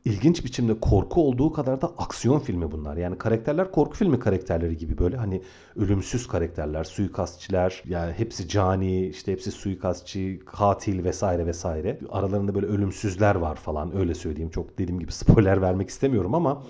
ilginç 0.07 0.45
biçimde 0.45 0.81
korku 0.81 1.29
olduğu 1.29 1.53
kadar 1.53 1.81
da 1.81 1.87
aksiyon 1.99 2.38
filmi 2.38 2.73
bunlar. 2.73 2.97
Yani 2.97 3.19
karakterler 3.19 3.71
korku 3.71 3.97
filmi 3.97 4.19
karakterleri 4.19 4.77
gibi 4.77 4.99
böyle 4.99 5.16
hani 5.16 5.42
ölümsüz 5.77 6.27
karakterler, 6.27 6.85
suikastçiler, 6.85 7.83
yani 7.88 8.12
hepsi 8.12 8.49
cani, 8.49 9.07
işte 9.07 9.33
hepsi 9.33 9.51
suikastçı, 9.51 10.38
katil 10.47 11.05
vesaire 11.05 11.47
vesaire. 11.47 11.99
Aralarında 12.11 12.55
böyle 12.55 12.66
ölümsüzler 12.66 13.35
var 13.35 13.57
falan 13.57 13.97
öyle 13.97 14.14
söyleyeyim. 14.14 14.51
Çok 14.51 14.79
dediğim 14.79 15.01
gibi 15.01 15.12
spoiler 15.23 15.62
vermek 15.62 15.88
istemiyorum 15.88 16.35
ama 16.35 16.62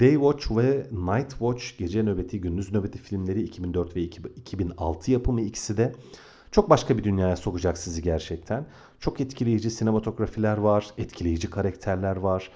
Day 0.00 0.12
Watch 0.12 0.56
ve 0.56 0.86
Night 0.92 1.30
Watch 1.30 1.78
gece 1.78 2.02
nöbeti, 2.02 2.40
gündüz 2.40 2.72
nöbeti 2.72 2.98
filmleri 2.98 3.42
2004 3.42 3.96
ve 3.96 4.00
2006 4.00 5.12
yapımı 5.12 5.40
ikisi 5.40 5.76
de 5.76 5.92
çok 6.54 6.70
başka 6.70 6.98
bir 6.98 7.04
dünyaya 7.04 7.36
sokacak 7.36 7.78
sizi 7.78 8.02
gerçekten. 8.02 8.66
Çok 9.00 9.20
etkileyici 9.20 9.70
sinematografiler 9.70 10.56
var, 10.56 10.86
etkileyici 10.98 11.50
karakterler 11.50 12.16
var. 12.16 12.50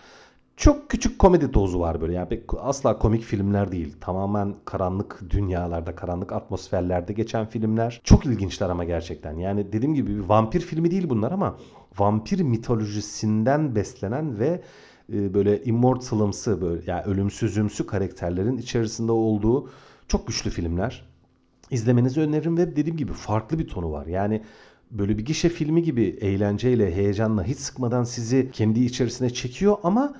Çok 0.56 0.90
küçük 0.90 1.18
komedi 1.18 1.54
dozu 1.54 1.80
var 1.80 2.00
böyle. 2.00 2.12
Yani 2.12 2.40
asla 2.58 2.98
komik 2.98 3.22
filmler 3.22 3.72
değil. 3.72 3.96
Tamamen 4.00 4.54
karanlık 4.64 5.20
dünyalarda, 5.30 5.94
karanlık 5.94 6.32
atmosferlerde 6.32 7.12
geçen 7.12 7.46
filmler. 7.46 8.00
Çok 8.04 8.26
ilginçler 8.26 8.70
ama 8.70 8.84
gerçekten. 8.84 9.36
Yani 9.36 9.72
dediğim 9.72 9.94
gibi 9.94 10.16
bir 10.16 10.20
vampir 10.20 10.60
filmi 10.60 10.90
değil 10.90 11.08
bunlar 11.08 11.32
ama 11.32 11.56
vampir 11.98 12.40
mitolojisinden 12.40 13.74
beslenen 13.74 14.38
ve 14.38 14.62
e, 15.12 15.34
böyle 15.34 15.64
immortalımsı 15.64 16.60
böyle 16.60 16.82
yani 16.86 17.02
ölümsüzümsü 17.02 17.86
karakterlerin 17.86 18.56
içerisinde 18.56 19.12
olduğu 19.12 19.70
çok 20.08 20.26
güçlü 20.26 20.50
filmler. 20.50 21.07
İzlemenizi 21.70 22.20
öneririm 22.20 22.56
ve 22.56 22.76
dediğim 22.76 22.96
gibi 22.96 23.12
farklı 23.12 23.58
bir 23.58 23.68
tonu 23.68 23.92
var. 23.92 24.06
Yani 24.06 24.42
böyle 24.90 25.18
bir 25.18 25.24
gişe 25.24 25.48
filmi 25.48 25.82
gibi 25.82 26.18
eğlenceyle, 26.20 26.94
heyecanla 26.94 27.44
hiç 27.44 27.58
sıkmadan 27.58 28.04
sizi 28.04 28.50
kendi 28.52 28.80
içerisine 28.80 29.30
çekiyor 29.30 29.76
ama 29.82 30.14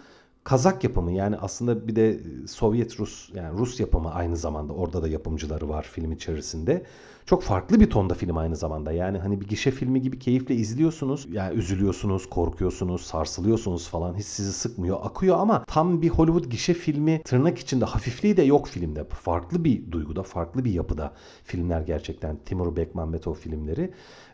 Kazak 0.49 0.85
yapımı 0.85 1.13
yani 1.13 1.37
aslında 1.37 1.89
bir 1.89 1.97
de 1.97 2.21
Sovyet 2.47 3.01
Rus 3.01 3.31
yani 3.35 3.59
Rus 3.59 3.81
yapımı 3.81 4.15
aynı 4.15 4.37
zamanda 4.37 4.73
orada 4.73 5.03
da 5.03 5.09
yapımcıları 5.09 5.69
var 5.69 5.83
film 5.83 6.13
içerisinde. 6.13 6.85
Çok 7.27 7.43
farklı 7.43 7.81
bir 7.81 7.91
tonda 7.91 8.15
film 8.15 8.37
aynı 8.37 8.57
zamanda. 8.57 8.93
Yani 8.93 9.19
hani 9.19 9.41
bir 9.41 9.49
gişe 9.49 9.71
filmi 9.71 10.03
gibi 10.03 10.19
keyifle 10.19 10.55
izliyorsunuz. 10.55 11.27
Yani 11.33 11.55
üzülüyorsunuz, 11.55 12.31
korkuyorsunuz, 12.31 13.03
sarsılıyorsunuz 13.03 13.89
falan. 13.89 14.15
Hiç 14.15 14.27
sizi 14.27 14.53
sıkmıyor, 14.53 14.99
akıyor 15.03 15.39
ama 15.39 15.65
tam 15.65 16.03
bir 16.03 16.09
Hollywood 16.09 16.51
gişe 16.51 16.75
filmi 16.75 17.23
tırnak 17.23 17.59
içinde 17.59 17.85
hafifliği 17.85 18.37
de 18.37 18.43
yok 18.43 18.69
filmde. 18.69 19.05
Farklı 19.05 19.65
bir 19.65 19.93
duyguda, 19.93 20.23
farklı 20.23 20.65
bir 20.65 20.73
yapıda 20.73 21.13
filmler 21.45 21.81
gerçekten. 21.81 22.37
Timur 22.45 22.77
Bekmambetov 22.77 23.35
filmleri. 23.35 23.91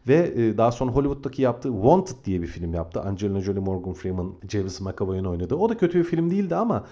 Ve 0.08 0.32
e, 0.36 0.58
daha 0.58 0.72
sonra 0.72 0.92
Hollywood'daki 0.92 1.42
yaptığı 1.42 1.68
Wanted 1.68 2.16
diye 2.24 2.42
bir 2.42 2.46
film 2.46 2.74
yaptı. 2.74 3.00
Angelina 3.00 3.40
Jolie, 3.40 3.60
Morgan 3.60 3.92
Freeman, 3.92 4.34
James 4.48 4.80
McAvoy'un 4.80 5.24
oynadığı. 5.24 5.56
O 5.56 5.68
da 5.68 5.76
kötü 5.76 5.98
bir 5.98 6.04
film 6.04 6.30
değildi 6.30 6.56
ama 6.56 6.84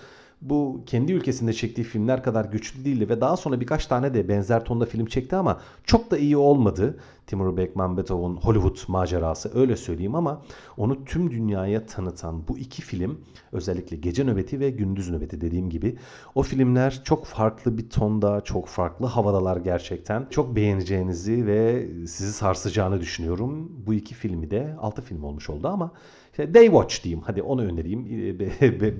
bu 0.42 0.82
kendi 0.86 1.12
ülkesinde 1.12 1.52
çektiği 1.52 1.82
filmler 1.82 2.22
kadar 2.22 2.44
güçlü 2.44 2.84
değildi 2.84 3.08
ve 3.08 3.20
daha 3.20 3.36
sonra 3.36 3.60
birkaç 3.60 3.86
tane 3.86 4.14
de 4.14 4.28
benzer 4.28 4.64
tonda 4.64 4.86
film 4.86 5.06
çekti 5.06 5.36
ama 5.36 5.60
çok 5.84 6.10
da 6.10 6.18
iyi 6.18 6.36
olmadı. 6.36 6.98
Timur 7.26 7.56
Bekmambetov'un 7.56 8.36
Hollywood 8.36 8.76
macerası 8.88 9.58
öyle 9.58 9.76
söyleyeyim 9.76 10.14
ama 10.14 10.42
onu 10.76 11.04
tüm 11.04 11.30
dünyaya 11.30 11.86
tanıtan 11.86 12.48
bu 12.48 12.58
iki 12.58 12.82
film 12.82 13.20
özellikle 13.52 13.96
Gece 13.96 14.24
Nöbeti 14.24 14.60
ve 14.60 14.70
Gündüz 14.70 15.10
Nöbeti 15.10 15.40
dediğim 15.40 15.70
gibi 15.70 15.96
o 16.34 16.42
filmler 16.42 17.02
çok 17.04 17.24
farklı 17.24 17.78
bir 17.78 17.90
tonda, 17.90 18.40
çok 18.40 18.66
farklı 18.66 19.06
havadalar 19.06 19.56
gerçekten. 19.56 20.26
Çok 20.30 20.56
beğeneceğinizi 20.56 21.46
ve 21.46 21.88
sizi 22.06 22.32
sarsacağını 22.32 23.00
düşünüyorum. 23.00 23.72
Bu 23.86 23.94
iki 23.94 24.14
filmi 24.14 24.50
de 24.50 24.76
6 24.80 25.02
film 25.02 25.24
olmuş 25.24 25.50
oldu 25.50 25.68
ama 25.68 25.90
işte 26.32 26.54
Day 26.54 26.64
Watch 26.64 27.04
diyeyim. 27.04 27.22
Hadi 27.26 27.42
onu 27.42 27.64
önereyim. 27.64 28.04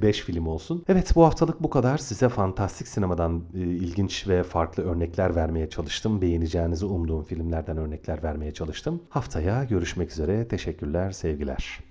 5 0.03 0.21
film 0.25 0.47
olsun. 0.47 0.85
Evet 0.89 1.13
bu 1.15 1.25
haftalık 1.25 1.63
bu 1.63 1.71
kadar. 1.71 1.99
Size 1.99 2.29
fantastik 2.29 2.89
sinemadan 2.89 3.43
e, 3.55 3.59
ilginç 3.59 4.29
ve 4.29 4.43
farklı 4.43 4.83
örnekler 4.83 5.37
vermeye 5.37 5.71
çalıştım. 5.71 6.21
Beğeneceğinizi 6.23 6.87
umduğum 6.87 7.23
filmlerden 7.23 7.77
örnekler 7.77 8.23
vermeye 8.23 8.53
çalıştım. 8.53 9.03
Haftaya 9.09 9.65
görüşmek 9.65 10.11
üzere. 10.11 10.49
Teşekkürler, 10.49 11.11
sevgiler. 11.11 11.83